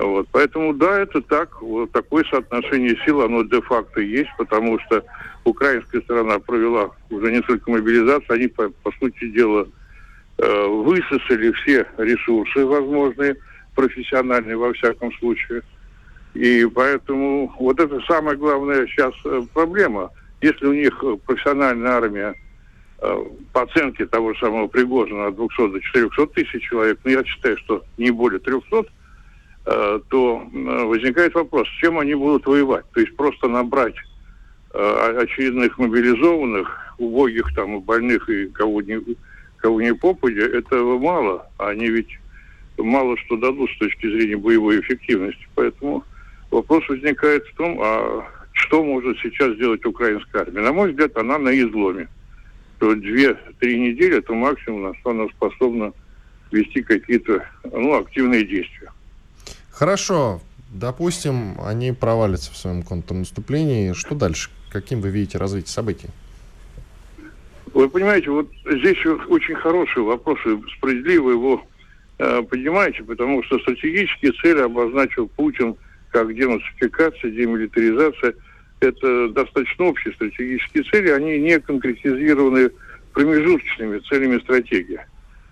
[0.00, 0.26] Вот.
[0.32, 1.62] Поэтому да, это так.
[1.62, 5.04] Вот такое соотношение сил, оно де-факто есть, потому что
[5.44, 9.68] украинская сторона провела уже не только мобилизацию, они, по, по сути дела,
[10.38, 13.36] э, высосали все ресурсы возможные,
[13.76, 15.62] профессиональные во всяком случае.
[16.34, 20.10] И поэтому вот это самая главная сейчас э, проблема.
[20.40, 22.34] Если у них профессиональная армия
[23.00, 27.24] э, по оценке того же самого Пригожина от 200 до 400 тысяч человек, ну, я
[27.24, 28.86] считаю, что не более 300, Э,
[29.64, 32.84] то э, возникает вопрос, с чем они будут воевать.
[32.92, 33.94] То есть просто набрать
[34.74, 39.00] э, очередных мобилизованных, убогих там, больных и кого не,
[39.56, 41.46] кого не попадя, этого мало.
[41.58, 42.18] Они ведь
[42.76, 45.48] мало что дадут с точки зрения боевой эффективности.
[45.54, 46.04] Поэтому
[46.50, 50.60] вопрос возникает в том, а что может сейчас сделать украинская армия?
[50.60, 52.08] На мой взгляд, она на изломе.
[52.80, 55.92] То две-три недели, это максимум, на что она способна
[56.50, 58.90] вести какие-то ну, активные действия.
[59.74, 63.92] Хорошо, допустим, они провалятся в своем контрнаступлении.
[63.92, 64.50] Что дальше?
[64.70, 66.08] Каким вы видите развитие событий?
[67.72, 71.66] Вы понимаете, вот здесь очень хороший вопрос, и справедливо его
[72.18, 75.74] э, понимаете, потому что стратегические цели обозначил Путин
[76.10, 78.34] как денацификация, демилитаризация.
[78.78, 82.70] Это достаточно общие стратегические цели, они не конкретизированы
[83.12, 85.00] промежуточными целями стратегии.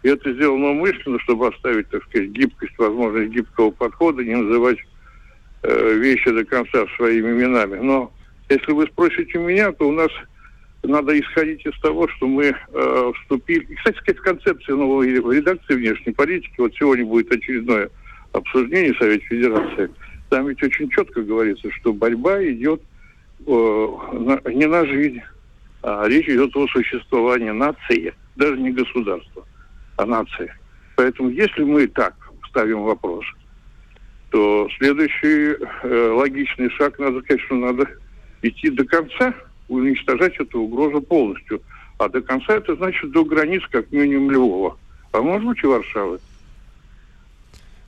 [0.02, 4.78] И это сделано умышленно, чтобы оставить, так сказать, гибкость, возможность гибкого подхода, не называть
[5.62, 7.78] э, вещи до конца своими именами.
[7.78, 8.12] Но
[8.48, 10.10] если вы спросите меня, то у нас
[10.82, 13.64] надо исходить из того, что мы э, вступили...
[13.64, 17.88] И, кстати сказать, концепция новой редакции внешней политики, вот сегодня будет очередное
[18.32, 19.90] обсуждений Совета Федерации,
[20.30, 22.80] там ведь очень четко говорится, что борьба идет
[23.46, 25.20] э, на, не на жизнь,
[25.82, 29.46] а речь идет о существовании нации, даже не государства,
[30.02, 30.52] а нации.
[30.96, 32.14] Поэтому если мы так
[32.48, 33.24] ставим вопрос,
[34.30, 37.88] то следующий э, логичный шаг, надо что надо
[38.42, 39.34] идти до конца,
[39.68, 41.62] уничтожать эту угрозу полностью.
[41.98, 44.76] А до конца это значит до границ, как минимум, Львова.
[45.12, 46.18] А может быть и Варшавы.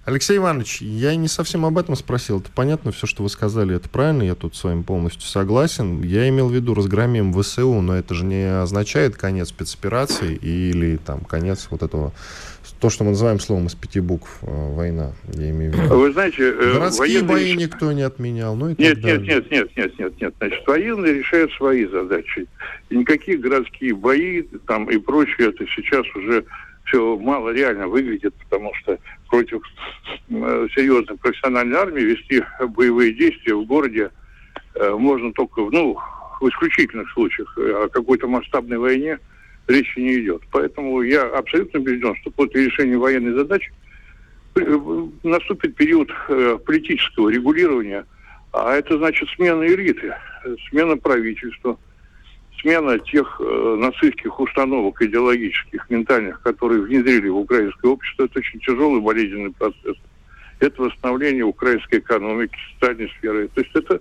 [0.07, 2.41] Алексей Иванович, я не совсем об этом спросил.
[2.41, 6.03] Это понятно, все, что вы сказали, это правильно, я тут с вами полностью согласен.
[6.03, 11.21] Я имел в виду разгромим ВСУ, но это же не означает конец спецоперации или там
[11.21, 12.13] конец вот этого,
[12.81, 15.95] то, что мы называем словом из пяти букв э, война, я имею в виду.
[15.95, 19.71] Вы знаете, э, Городские бои никто не отменял, ну и нет, так нет, нет, нет,
[19.75, 20.35] нет, нет, нет.
[20.39, 22.47] Значит, военные решают свои задачи.
[22.91, 26.45] И никакие городские бои там и прочее, это сейчас уже
[26.85, 28.99] все мало реально выглядит, потому что
[29.35, 29.63] против
[30.31, 34.11] э, серьезной профессиональной армии вести боевые действия в городе
[34.77, 35.99] э, можно только, ну,
[36.41, 37.57] в исключительных случаях.
[37.59, 39.19] О какой-то масштабной войне
[39.67, 40.43] речи не идет.
[40.53, 43.73] Поэтому я абсолютно убежден, что после решения военной задачи
[44.55, 46.13] э, наступит период
[46.65, 48.05] политического регулирования,
[48.53, 50.15] а это значит смена элиты,
[50.69, 51.77] смена правительства–
[52.65, 59.01] смена тех э, нацистских установок идеологических, ментальных, которые внедрили в украинское общество, это очень тяжелый
[59.01, 59.97] болезненный процесс.
[60.61, 63.49] Это восстановление украинской экономики, социальной сферы.
[63.49, 64.01] То есть это,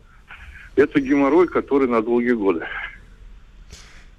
[0.78, 2.66] это геморрой, который на долгие годы.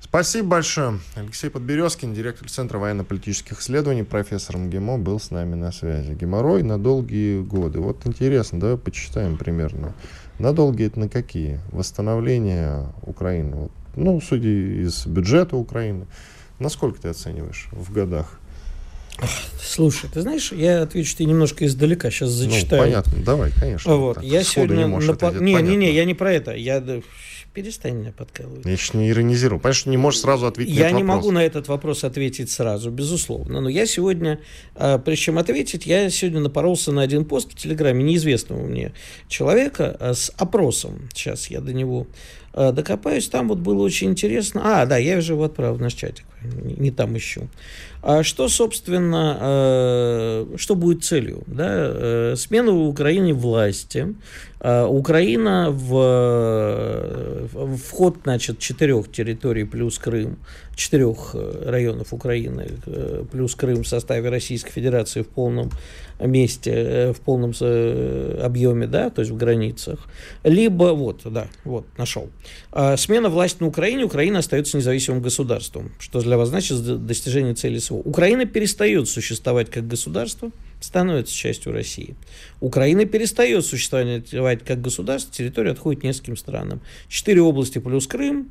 [0.00, 0.98] Спасибо большое.
[1.16, 6.12] Алексей Подберезкин, директор Центра военно-политических исследований, профессор МГИМО, был с нами на связи.
[6.12, 7.80] Геморрой на долгие годы.
[7.80, 9.94] Вот интересно, давай почитаем примерно.
[10.38, 11.60] На долгие это на какие?
[11.72, 13.56] Восстановление Украины.
[13.56, 16.06] Вот ну, судя из бюджета Украины.
[16.58, 18.40] Насколько ты оцениваешь в годах?
[19.60, 22.82] Слушай, ты знаешь, я отвечу тебе немножко издалека, сейчас ну, зачитаю.
[22.82, 23.96] Ну, понятно, давай, конечно.
[23.96, 24.84] Вот, я сегодня...
[24.84, 25.40] Не, на...
[25.40, 26.52] не, не, не, я не про это.
[26.52, 26.82] Я
[27.54, 28.66] перестань меня подкалывать.
[28.66, 29.60] Я еще не иронизирую.
[29.60, 32.90] Понимаешь, что не можешь сразу ответить Я на не могу на этот вопрос ответить сразу,
[32.90, 33.60] безусловно.
[33.60, 34.40] Но я сегодня,
[34.74, 38.92] а, прежде чем ответить, я сегодня напоролся на один пост в Телеграме неизвестного мне
[39.28, 41.08] человека а, с опросом.
[41.14, 42.08] Сейчас я до него
[42.54, 43.28] докопаюсь.
[43.28, 44.62] Там вот было очень интересно.
[44.64, 46.24] А, да, я уже его отправил в наш чатик.
[46.44, 47.48] Не, там ищу.
[48.06, 51.42] А что, собственно, э, что будет целью?
[51.46, 51.68] Да?
[51.70, 54.14] Э, смена в Украине власти.
[54.60, 60.36] Э, Украина в вход, значит, четырех территорий плюс Крым,
[60.76, 62.68] четырех районов Украины
[63.32, 65.70] плюс Крым в составе Российской Федерации в полном
[66.20, 67.52] месте, в полном
[68.42, 70.00] объеме, да, то есть в границах.
[70.42, 72.28] Либо, вот, да, вот, нашел.
[72.96, 77.96] Смена власти на Украине, Украина остается независимым государством, что для вас значит достижение цели СВО.
[77.96, 82.14] Украина перестает существовать как государство, становится частью России.
[82.60, 86.80] Украина перестает существовать как государство, территория отходит нескольким странам.
[87.08, 88.50] Четыре области плюс Крым,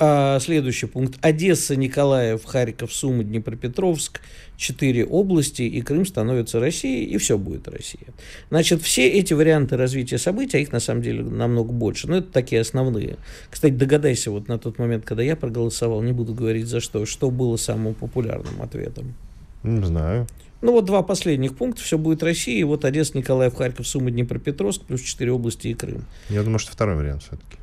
[0.00, 1.18] а, следующий пункт.
[1.20, 4.20] Одесса, Николаев, Харьков, Сумы, Днепропетровск.
[4.56, 8.08] Четыре области, и Крым становится Россией, и все будет Россия.
[8.50, 12.30] Значит, все эти варианты развития событий, а их на самом деле намного больше, но это
[12.30, 13.16] такие основные.
[13.50, 17.30] Кстати, догадайся, вот на тот момент, когда я проголосовал, не буду говорить за что, что
[17.30, 19.14] было самым популярным ответом.
[19.62, 20.26] Не знаю.
[20.60, 24.82] Ну вот два последних пункта, все будет Россия, и вот Одесса, Николаев, Харьков, Сумы, Днепропетровск,
[24.82, 26.04] плюс четыре области и Крым.
[26.28, 27.59] Я думаю, что второй вариант все-таки.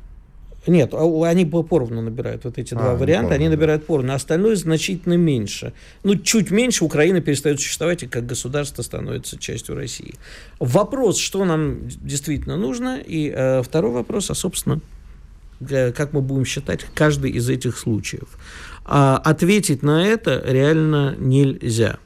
[0.68, 4.54] Нет, а они поровну набирают вот эти а, два варианта, они набирают поровну, а остальное
[4.56, 5.72] значительно меньше.
[6.04, 10.14] Ну, чуть меньше Украина перестает существовать, и как государство становится частью России.
[10.58, 14.80] Вопрос, что нам действительно нужно, и э, второй вопрос, а, собственно,
[15.60, 18.28] как мы будем считать каждый из этих случаев.
[18.84, 21.98] А, ответить на это реально нельзя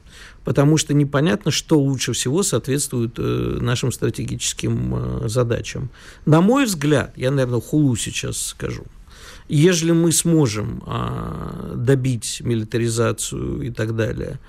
[0.43, 5.89] потому что непонятно, что лучше всего соответствует э, нашим стратегическим э, задачам.
[6.25, 8.83] На мой взгляд, я, наверное, хулу сейчас скажу,
[9.47, 14.39] ежели мы сможем э, добить милитаризацию и так далее,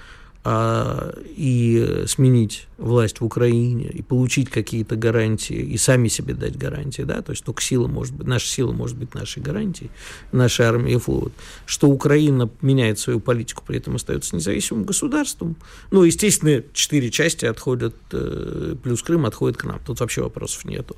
[0.47, 7.01] а, и сменить власть в Украине и получить какие-то гарантии и сами себе дать гарантии,
[7.01, 9.91] да, то есть только сила может быть, наша сила может быть нашей гарантией,
[10.33, 11.33] наша армия и флот,
[11.65, 15.57] что Украина меняет свою политику, при этом остается независимым государством.
[15.91, 20.95] Ну, естественно, четыре части отходят, э, плюс Крым отходит к нам, тут вообще вопросов нету.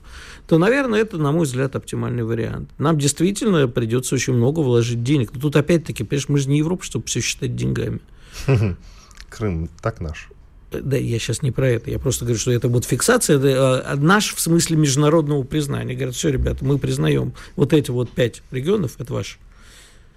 [0.48, 2.70] То, наверное, это, на мой взгляд, оптимальный вариант.
[2.78, 5.32] Нам действительно придется очень много вложить денег.
[5.32, 8.00] Но тут опять-таки, понимаешь, мы же не Европа, чтобы все считать деньгами.
[9.28, 10.28] Крым так наш.
[10.70, 11.90] Да, я сейчас не про это.
[11.90, 15.94] Я просто говорю, что это вот фиксация, это, а, наш в смысле международного признания.
[15.94, 19.38] Говорят, все, ребята, мы признаем вот эти вот пять регионов, это ваш.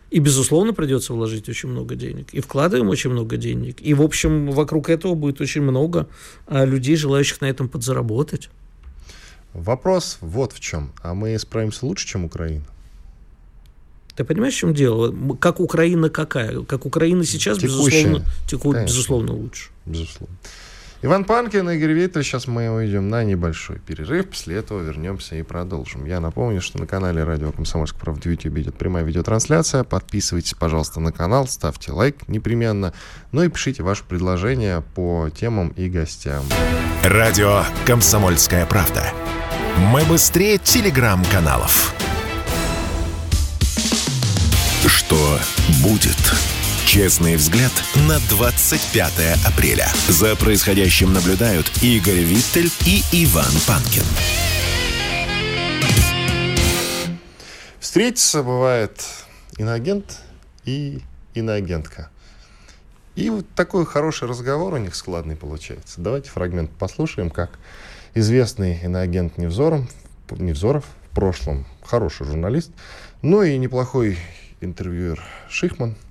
[0.09, 2.33] И, безусловно, придется вложить очень много денег.
[2.33, 3.77] И вкладываем очень много денег.
[3.79, 6.07] И, в общем, вокруг этого будет очень много
[6.47, 8.49] а, людей, желающих на этом подзаработать.
[9.53, 10.93] Вопрос вот в чем.
[11.03, 12.65] А мы справимся лучше, чем Украина?
[14.19, 15.15] Ты понимаешь, в чем дело?
[15.39, 16.59] Как Украина какая?
[16.63, 18.03] Как Украина сейчас, Текущая.
[18.03, 19.69] безусловно, теку, безусловно, лучше.
[19.85, 20.35] Безусловно.
[21.01, 22.25] Иван Панкин, Игорь Виттель.
[22.25, 24.27] Сейчас мы уйдем на небольшой перерыв.
[24.27, 26.03] После этого вернемся и продолжим.
[26.03, 29.85] Я напомню, что на канале Радио Комсомольская правда в YouTube идет прямая видеотрансляция.
[29.85, 32.93] Подписывайтесь, пожалуйста, на канал, ставьте лайк непременно.
[33.31, 36.43] Ну и пишите ваши предложения по темам и гостям.
[37.05, 39.13] Радио Комсомольская правда.
[39.93, 41.95] Мы быстрее телеграм-каналов.
[44.89, 45.39] Что
[45.83, 46.17] будет?
[46.83, 47.71] Честный взгляд
[48.07, 49.87] на 25 апреля.
[50.07, 54.03] За происходящим наблюдают Игорь Виттель и Иван Панкин.
[57.79, 59.05] Встретиться бывает
[59.59, 60.21] иноагент
[60.65, 61.01] и
[61.35, 62.09] иноагентка.
[63.15, 66.01] И вот такой хороший разговор у них складный получается.
[66.01, 67.59] Давайте фрагмент послушаем, как
[68.15, 69.87] известный иноагент Невзоров,
[70.31, 72.71] Невзоров в прошлом хороший журналист,
[73.21, 74.17] ну и неплохой
[74.61, 75.95] интервьюер Шихман–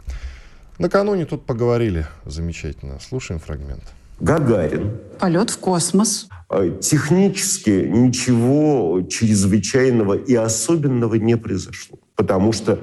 [0.78, 3.00] Накануне тут поговорили замечательно.
[3.00, 3.82] Слушаем фрагмент.
[4.20, 4.92] Гагарин.
[5.18, 6.28] Полет в космос.
[6.48, 11.98] А, технически ничего чрезвычайного и особенного не произошло.
[12.14, 12.78] Потому что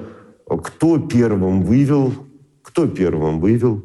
[0.46, 2.12] кто первым вывел,
[2.62, 3.82] кто первым вывел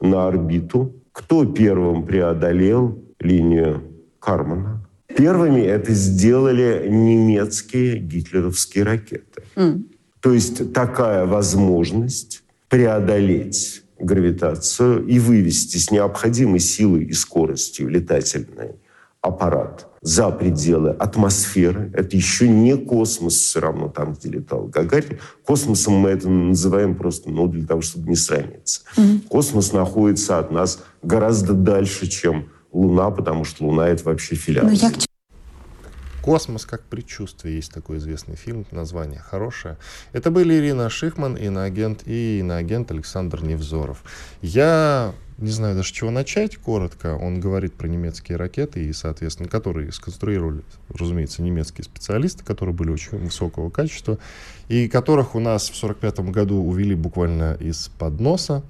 [0.00, 3.82] на орбиту, кто первым преодолел линию
[4.18, 4.86] Кармана.
[5.06, 9.42] Первыми это сделали немецкие гитлеровские ракеты.
[9.56, 9.84] Mm.
[10.24, 18.76] То есть такая возможность преодолеть гравитацию и вывести с необходимой силой и скоростью летательный
[19.20, 21.90] аппарат за пределы атмосферы.
[21.92, 25.18] Это еще не космос все равно, там, где летал Гагарин.
[25.44, 28.80] Космосом мы это называем просто ну, для того, чтобы не сравниться.
[28.96, 29.28] Mm-hmm.
[29.28, 34.64] Космос находится от нас гораздо дальше, чем Луна, потому что Луна— это вообще филиал.
[34.64, 34.90] Но я
[36.24, 39.76] «Космос как предчувствие» есть такой известный фильм, название хорошее.
[40.12, 44.02] Это были Ирина Шихман, иноагент и иноагент Александр Невзоров.
[44.40, 47.14] Я не знаю даже, с чего начать, коротко.
[47.14, 53.18] Он говорит про немецкие ракеты, и, соответственно, которые сконструировали, разумеется, немецкие специалисты, которые были очень
[53.18, 54.16] высокого качества,
[54.68, 58.62] и которых у нас в 1945 году увели буквально из-под носа.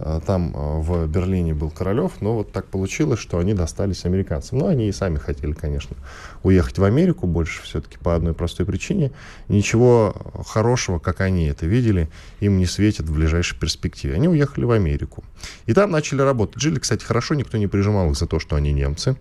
[0.00, 4.58] Э, там э, в Берлине был Королев, но вот так получилось, что они достались американцам.
[4.58, 5.96] Но они и сами хотели, конечно,
[6.42, 9.12] уехать в Америку больше все-таки по одной простой причине.
[9.48, 10.14] Ничего
[10.46, 12.08] хорошего, как они это видели,
[12.40, 14.14] им не светит в ближайшей перспективе.
[14.14, 15.22] Они уехали в Америку.
[15.66, 16.60] И там начали работать.
[16.60, 19.16] Жили, кстати, хорошо, никто не прижимал их за то, что они немцы,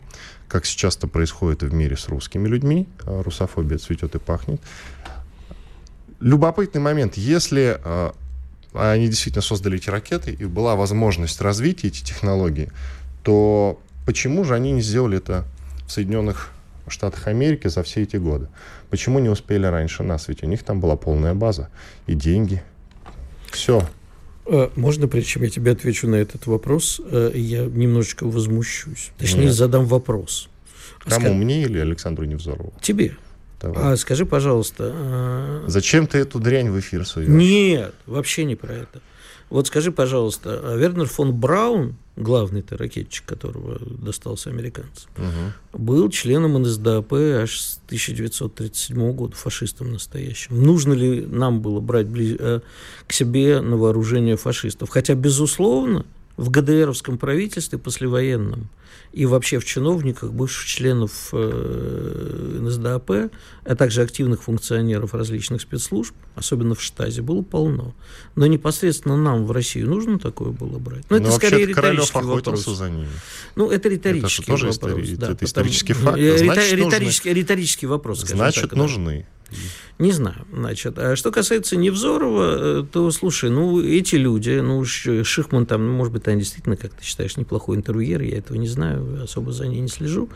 [0.47, 2.88] как сейчас это происходит в мире с русскими людьми.
[3.05, 4.61] Э, русофобия цветет и пахнет.
[6.21, 7.15] Любопытный момент.
[7.15, 7.80] Если
[8.74, 12.70] они действительно создали эти ракеты, и была возможность развить эти технологии,
[13.24, 15.45] то почему же они не сделали это
[15.88, 16.51] в Соединенных
[16.88, 18.47] Штатах Америки за все эти годы?
[18.89, 20.28] Почему не успели раньше нас?
[20.28, 21.70] Ведь у них там была полная база
[22.07, 22.63] и деньги.
[23.51, 23.88] Все.
[24.45, 29.11] Э, можно, прежде чем я тебе отвечу на этот вопрос, э, я немножечко возмущусь.
[29.17, 29.53] Точнее, Нет.
[29.53, 30.49] задам вопрос.
[30.99, 31.34] Кому, Скажи...
[31.36, 32.74] мне или Александру Невзорову?
[32.82, 33.15] Тебе.
[33.62, 33.93] Давай.
[33.93, 34.91] А, скажи, пожалуйста.
[34.93, 35.64] А...
[35.68, 37.28] Зачем ты эту дрянь в эфир суешь?
[37.28, 39.01] Нет, вообще не про это.
[39.49, 45.82] Вот скажи, пожалуйста, а Вернер фон Браун, главный-то ракетчик, которого достался американцам, угу.
[45.82, 50.62] был членом НСДАП аж с 1937 года, фашистом настоящим.
[50.62, 52.36] Нужно ли нам было брать близ...
[52.39, 52.60] Э,
[53.07, 54.89] к себе на вооружение фашистов?
[54.89, 56.05] Хотя, безусловно,
[56.40, 58.70] в ГДРовском правительстве послевоенном
[59.12, 63.32] и вообще в чиновниках, бывших членов э, НСДАП,
[63.66, 67.94] а также активных функционеров различных спецслужб, особенно в штазе, было полно.
[68.36, 71.04] Но непосредственно нам в Россию нужно такое было брать?
[71.10, 72.66] Ну, это Но скорее риторический вопрос.
[72.66, 73.10] за ними.
[73.56, 74.76] Ну, это риторический это вопрос.
[74.76, 75.16] Истори...
[75.16, 76.18] Да, это исторический факт.
[76.20, 77.88] А значит, риторический, нужны.
[77.88, 78.20] вопрос.
[78.22, 79.26] Значит, так, нужны.
[79.28, 79.39] Да.
[80.00, 80.45] Не знаю.
[80.54, 85.93] Значит, а что касается Невзорова, э, то, слушай, ну, эти люди, ну, Шихман там, ну,
[85.93, 89.68] может быть, они действительно, как ты считаешь, неплохой интервьюер, я этого не знаю, особо за
[89.68, 90.30] ней не слежу.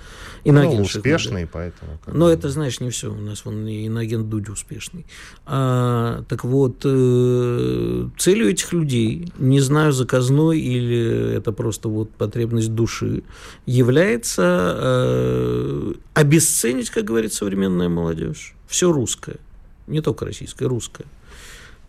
[0.44, 2.00] Иноагент ну, успешный, Шихман, поэтому.
[2.08, 3.12] Но это, знаешь, не все.
[3.12, 5.06] У нас вон и иноагент Дудь успешный.
[5.46, 12.74] А, так вот, э, целью этих людей, не знаю, заказной или это просто вот потребность
[12.74, 13.24] души,
[13.66, 19.38] является э, обесценить, как говорит современная молодежь, все русское
[19.86, 21.06] не только российская, русская.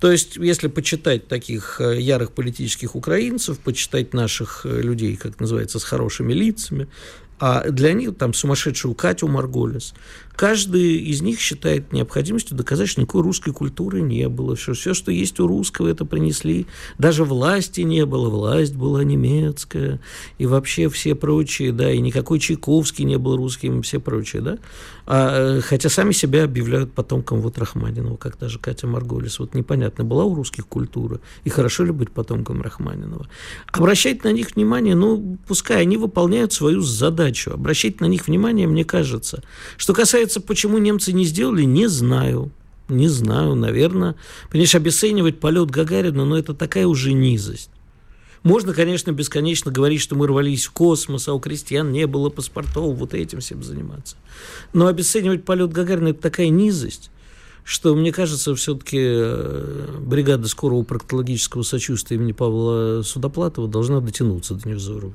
[0.00, 5.78] То есть, если почитать таких э, ярых политических украинцев, почитать наших э, людей, как называется,
[5.78, 6.88] с хорошими лицами,
[7.40, 9.94] а для них там сумасшедшую Катю Марголес,
[10.36, 15.10] каждый из них считает необходимостью доказать, что никакой русской культуры не было, что все, что
[15.10, 16.66] есть у русского, это принесли.
[16.98, 20.00] Даже власти не было, власть была немецкая,
[20.38, 24.58] и вообще все прочие, да, и никакой Чайковский не был русским, все прочие, да.
[25.06, 29.38] А, хотя сами себя объявляют потомком вот Рахманинова, как даже Катя Марголис.
[29.38, 33.28] Вот непонятно, была у русских культура, и хорошо ли быть потомком Рахманинова.
[33.70, 37.52] Обращать на них внимание, ну, пускай они выполняют свою задачу.
[37.52, 39.42] Обращать на них внимание, мне кажется.
[39.76, 42.50] Что касается, почему немцы не сделали, не знаю.
[42.88, 44.14] Не знаю, наверное.
[44.50, 47.70] Понимаешь, обесценивать полет Гагарина, но это такая уже низость.
[48.42, 52.94] Можно, конечно, бесконечно говорить, что мы рвались в космос, а у крестьян не было паспортов,
[52.98, 54.16] вот этим всем заниматься.
[54.74, 57.10] Но обесценивать полет Гагарина– это такая низость,
[57.64, 64.68] что, мне кажется, все-таки э, бригада скорого проктологического сочувствия имени Павла Судоплатова должна дотянуться до
[64.68, 65.14] Невзорова.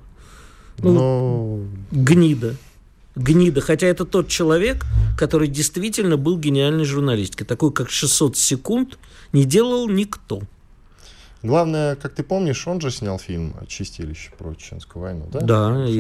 [0.80, 2.02] Ну, Но...
[2.02, 2.56] гнида.
[3.16, 3.62] Гнида.
[3.62, 4.86] Хотя это тот человек,
[5.18, 7.46] который действительно был гениальной журналисткой.
[7.46, 8.98] Такой, как 600 секунд,
[9.34, 10.42] не делал никто.
[11.42, 15.40] Главное, как ты помнишь, он же снял фильм «Чистилище» про Чеченскую войну, да?
[15.40, 15.94] Да, и,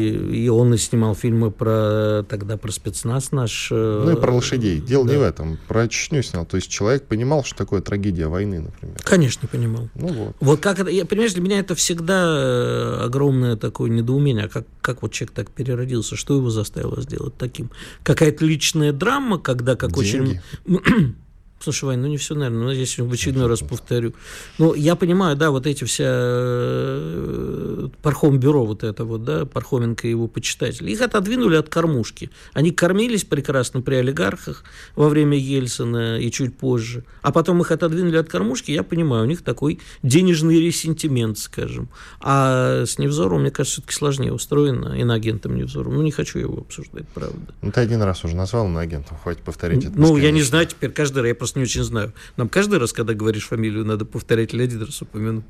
[0.44, 3.70] и он и снимал фильмы про тогда про спецназ наш.
[3.72, 4.82] Э, ну и про лошадей.
[4.82, 5.14] Дело да.
[5.14, 5.58] не в этом.
[5.70, 6.46] Про Чечню снял.
[6.46, 8.98] То есть человек понимал, что такое трагедия войны, например.
[9.04, 9.88] Конечно, понимал.
[9.96, 10.36] Ну вот.
[10.42, 14.46] Вот как это, я, понимаешь, для меня это всегда э, огромное такое недоумение.
[14.46, 16.18] А как, как вот человек так переродился?
[16.18, 17.72] Что его заставило сделать таким?
[18.04, 20.42] Какая-то личная драма, когда как Деньги.
[20.66, 21.16] очень...
[21.62, 24.14] Слушай, Вань, ну не все, наверное, но здесь в очередной раз повторю.
[24.58, 30.12] Ну, я понимаю, да, вот эти все э, Пархом-бюро вот это вот, да, Пархоменко и
[30.12, 32.30] его почитатели, их отодвинули от кормушки.
[32.54, 34.64] Они кормились прекрасно при олигархах
[34.96, 39.28] во время Ельцина и чуть позже, а потом их отодвинули от кормушки, я понимаю, у
[39.28, 41.90] них такой денежный ресентимент, скажем.
[42.22, 45.96] А с Невзором, мне кажется, все-таки сложнее устроено, иноагентом Невзором.
[45.96, 47.54] Ну, не хочу его обсуждать, правда.
[47.62, 50.00] Ну, ты один раз уже назвал иноагентом, хватит повторить это.
[50.00, 52.14] Ну, я не знаю теперь, каждый раз я просто просто не очень знаю.
[52.38, 55.46] Нам каждый раз, когда говоришь фамилию, надо повторять или один раз упомянуть?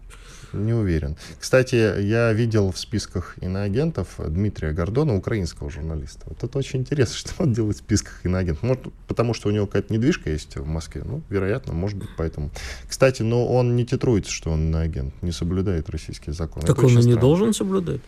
[0.54, 1.16] Не уверен.
[1.40, 6.22] Кстати, я видел в списках иноагентов Дмитрия Гордона, украинского журналиста.
[6.26, 8.64] Вот это очень интересно, что он делает в списках иноагентов.
[8.64, 11.04] Может, потому что у него какая-то недвижка есть в Москве.
[11.06, 12.50] Ну, вероятно, может быть, поэтому.
[12.88, 16.66] Кстати, но он не титруется, что он иноагент, не соблюдает российские законы.
[16.66, 18.02] Так это он и не должен соблюдать.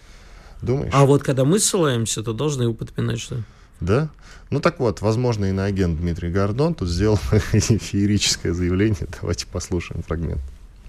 [0.61, 0.91] Думаешь?
[0.93, 3.43] А вот когда мы ссылаемся, то должны его подпинать, что ли?
[3.81, 4.09] Да?
[4.51, 7.17] Ну так вот, возможно, иноагент Дмитрий Гордон тут сделал
[7.51, 9.07] феерическое заявление.
[9.19, 10.41] Давайте послушаем фрагмент.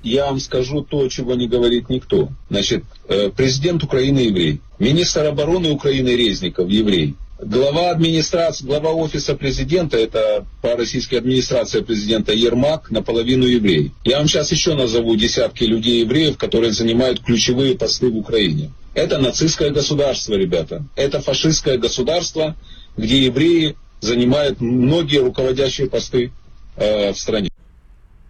[0.02, 2.28] Я вам скажу то, чего не говорит никто.
[2.50, 9.96] Значит, э, президент Украины еврей, министр обороны Украины Резников еврей, глава администрации, глава офиса президента,
[9.96, 13.92] это по-российски администрация президента Ермак, наполовину еврей.
[14.04, 18.72] Я вам сейчас еще назову десятки людей евреев, которые занимают ключевые посты в Украине.
[18.94, 20.84] Это нацистское государство, ребята.
[20.96, 22.56] Это фашистское государство,
[22.96, 26.32] где евреи занимают многие руководящие посты
[26.76, 27.50] э, в стране.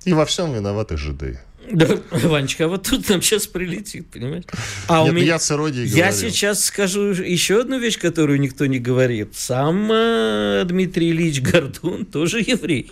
[0.04, 1.40] И во всем виноваты жиды.
[1.70, 4.44] Да, Ванечка, а вот тут нам сейчас прилетит, понимаешь?
[4.88, 5.26] А Нет, у меня...
[5.26, 9.36] я с Я сейчас скажу еще одну вещь, которую никто не говорит.
[9.36, 12.90] Сам э, Дмитрий Ильич Гордон тоже еврей.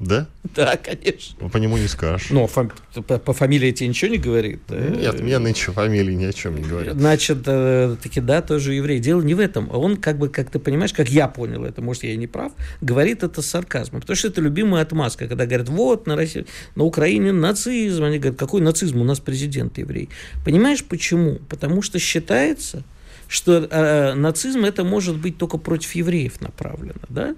[0.00, 0.26] Да?
[0.54, 1.36] Да, конечно.
[1.40, 2.30] Ну, по нему не скажешь.
[2.30, 2.72] Ну, фам...
[3.06, 4.60] по, по фамилии тебе ничего не говорит?
[4.68, 6.96] Нет, мне нынче фамилии ни о чем не говорят.
[6.96, 8.98] Значит, э, таки да, тоже еврей.
[8.98, 9.70] Дело не в этом.
[9.70, 12.52] Он, как бы, как ты понимаешь, как я понял это, может, я и не прав,
[12.80, 14.00] говорит это с сарказмом.
[14.00, 18.02] Потому что это любимая отмазка, когда говорят, вот, на, России, на Украине нацизм.
[18.02, 19.00] Они говорят, какой нацизм?
[19.00, 20.08] У нас президент еврей.
[20.44, 21.38] Понимаешь, почему?
[21.48, 22.82] Потому что считается,
[23.28, 27.36] что э, нацизм это может быть только против евреев направлено, да?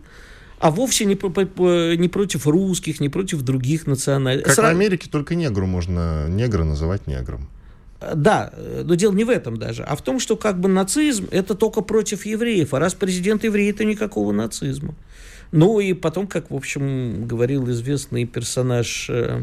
[0.59, 1.15] А вовсе не,
[1.97, 4.47] не против русских, не против других национальностей.
[4.47, 4.65] Как Сра...
[4.65, 7.49] в Америке, только негру можно негра называть негром.
[8.01, 8.53] Э, да,
[8.85, 11.81] но дело не в этом даже, а в том, что как бы нацизм это только
[11.83, 14.95] против евреев, а раз президент еврей, это никакого нацизма.
[15.53, 19.43] Ну и потом, как, в общем, говорил известный персонаж э, Э,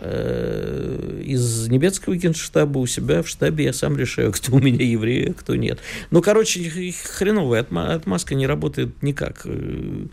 [0.00, 5.34] из немецкого генштаба у себя в штабе я сам решаю, кто у меня еврей, а
[5.34, 5.78] кто нет.
[6.10, 9.42] Ну, короче, хреновая отмазка не работает никак.
[9.44, 10.06] Э,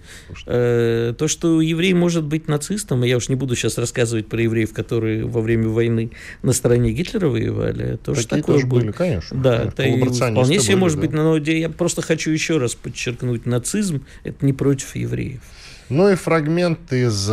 [0.46, 4.74] э, то, что еврей может быть нацистом, я уж не буду сейчас рассказывать про евреев,
[4.74, 6.12] которые во время войны
[6.44, 9.42] на стороне Гитлера воевали, тоже Такие такое тоже были, конечно.
[9.42, 14.46] Да, это вполне себе может быть, но я просто хочу еще раз подчеркнуть, нацизм– это
[14.46, 15.42] не против евреев.
[15.90, 17.30] Ну и фрагмент из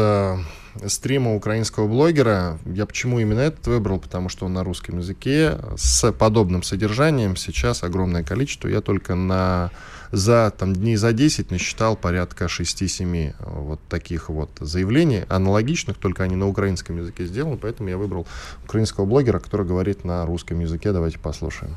[0.86, 2.58] стрима украинского блогера.
[2.66, 3.98] Я почему именно этот выбрал?
[3.98, 8.68] Потому что он на русском языке с подобным содержанием сейчас огромное количество.
[8.68, 9.70] Я только на
[10.14, 16.22] за там, дней за 10 насчитал порядка 6-7 э, вот таких вот заявлений, аналогичных, только
[16.22, 18.26] они на украинском языке сделаны, поэтому я выбрал
[18.64, 20.92] украинского блогера, который говорит на русском языке.
[20.92, 21.76] Давайте послушаем.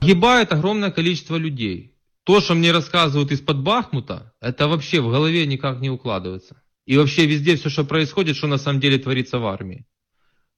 [0.00, 1.92] Гибает огромное количество людей.
[2.24, 6.56] то, что мне рассказывают из-под Бахмута, это вообще в голове никак не укладывается.
[6.86, 9.84] И вообще везде все, что происходит, что на самом деле творится в армии.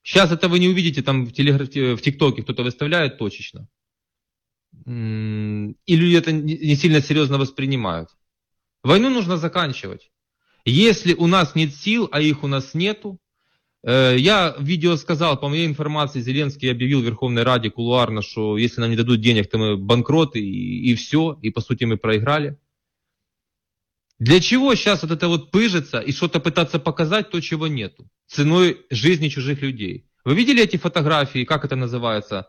[0.03, 1.69] Сейчас это вы не увидите там в, телеграф...
[1.69, 3.67] в ТикТоке, кто-то выставляет точечно.
[4.85, 8.09] И люди это не сильно серьезно воспринимают.
[8.83, 10.11] Войну нужно заканчивать.
[10.65, 13.19] Если у нас нет сил, а их у нас нету,
[13.83, 18.57] э, я в видео сказал, по моей информации, Зеленский объявил в Верховной Раде кулуарно, что
[18.57, 21.97] если нам не дадут денег, то мы банкроты и, и все, и по сути мы
[21.97, 22.57] проиграли.
[24.19, 28.85] Для чего сейчас вот это вот пыжится и что-то пытаться показать то, чего нету, ценой
[28.89, 30.05] жизни чужих людей?
[30.25, 32.47] Вы видели эти фотографии, как это называется?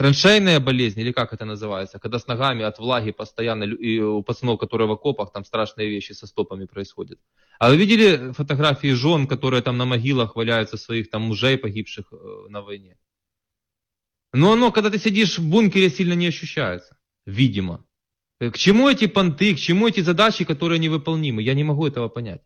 [0.00, 4.58] траншейная болезнь, или как это называется, когда с ногами от влаги постоянно, и у пацанов,
[4.58, 7.18] которые в окопах, там страшные вещи со стопами происходят.
[7.58, 12.16] А вы видели фотографии жен, которые там на могилах валяются своих там мужей, погибших э,
[12.48, 12.96] на войне?
[14.32, 16.96] Но оно, когда ты сидишь в бункере, сильно не ощущается,
[17.26, 17.84] видимо.
[18.40, 21.42] К чему эти понты, к чему эти задачи, которые невыполнимы?
[21.42, 22.40] Я не могу этого понять.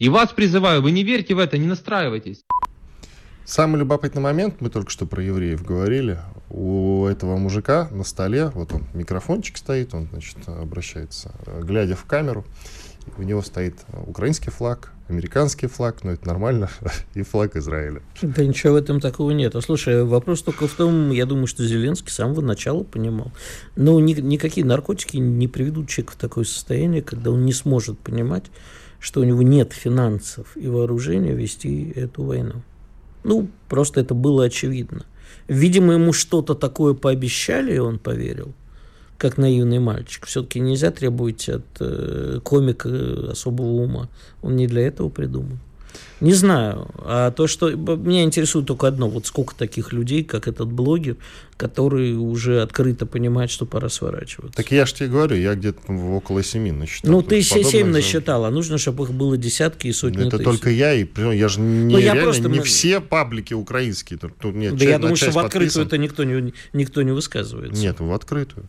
[0.00, 2.44] И вас призываю, вы не верьте в это, не настраивайтесь.
[3.44, 6.18] Самый любопытный момент, мы только что про евреев говорили,
[6.50, 11.32] у этого мужика на столе, вот он, микрофончик стоит, он, значит, обращается,
[11.62, 12.44] глядя в камеру,
[13.16, 13.74] у него стоит
[14.06, 16.68] украинский флаг, американский флаг, но это нормально,
[17.14, 18.02] и флаг Израиля.
[18.22, 19.54] Да ничего в этом такого нет.
[19.54, 23.32] А слушай, вопрос только в том, я думаю, что Зеленский с самого начала понимал.
[23.76, 28.44] Но ни, никакие наркотики не приведут человека в такое состояние, когда он не сможет понимать,
[28.98, 32.62] что у него нет финансов и вооружения вести эту войну.
[33.24, 35.04] Ну, просто это было очевидно.
[35.46, 38.54] Видимо, ему что-то такое пообещали, и он поверил,
[39.18, 40.26] как наивный мальчик.
[40.26, 42.88] Все-таки нельзя требовать от э, комика
[43.32, 44.08] особого ума.
[44.42, 45.58] Он не для этого придумал.
[46.20, 46.88] Не знаю.
[46.98, 51.16] А то, что меня интересует только одно, вот сколько таких людей, как этот блогер,
[51.56, 54.56] который уже открыто понимает, что пора сворачиваться.
[54.56, 57.12] Так я же тебе говорю, я где-то около семи насчитал.
[57.12, 60.44] Ну, ты все семь насчитал, а нужно, чтобы их было десятки и сотни Это тысяч.
[60.44, 62.48] только я, и я же не, ну, я реально, просто...
[62.48, 64.18] не все паблики украинские.
[64.18, 67.80] Тут, тут нет, да я думаю, что в открытую это никто не, никто не высказывается.
[67.80, 68.68] Нет, в открытую.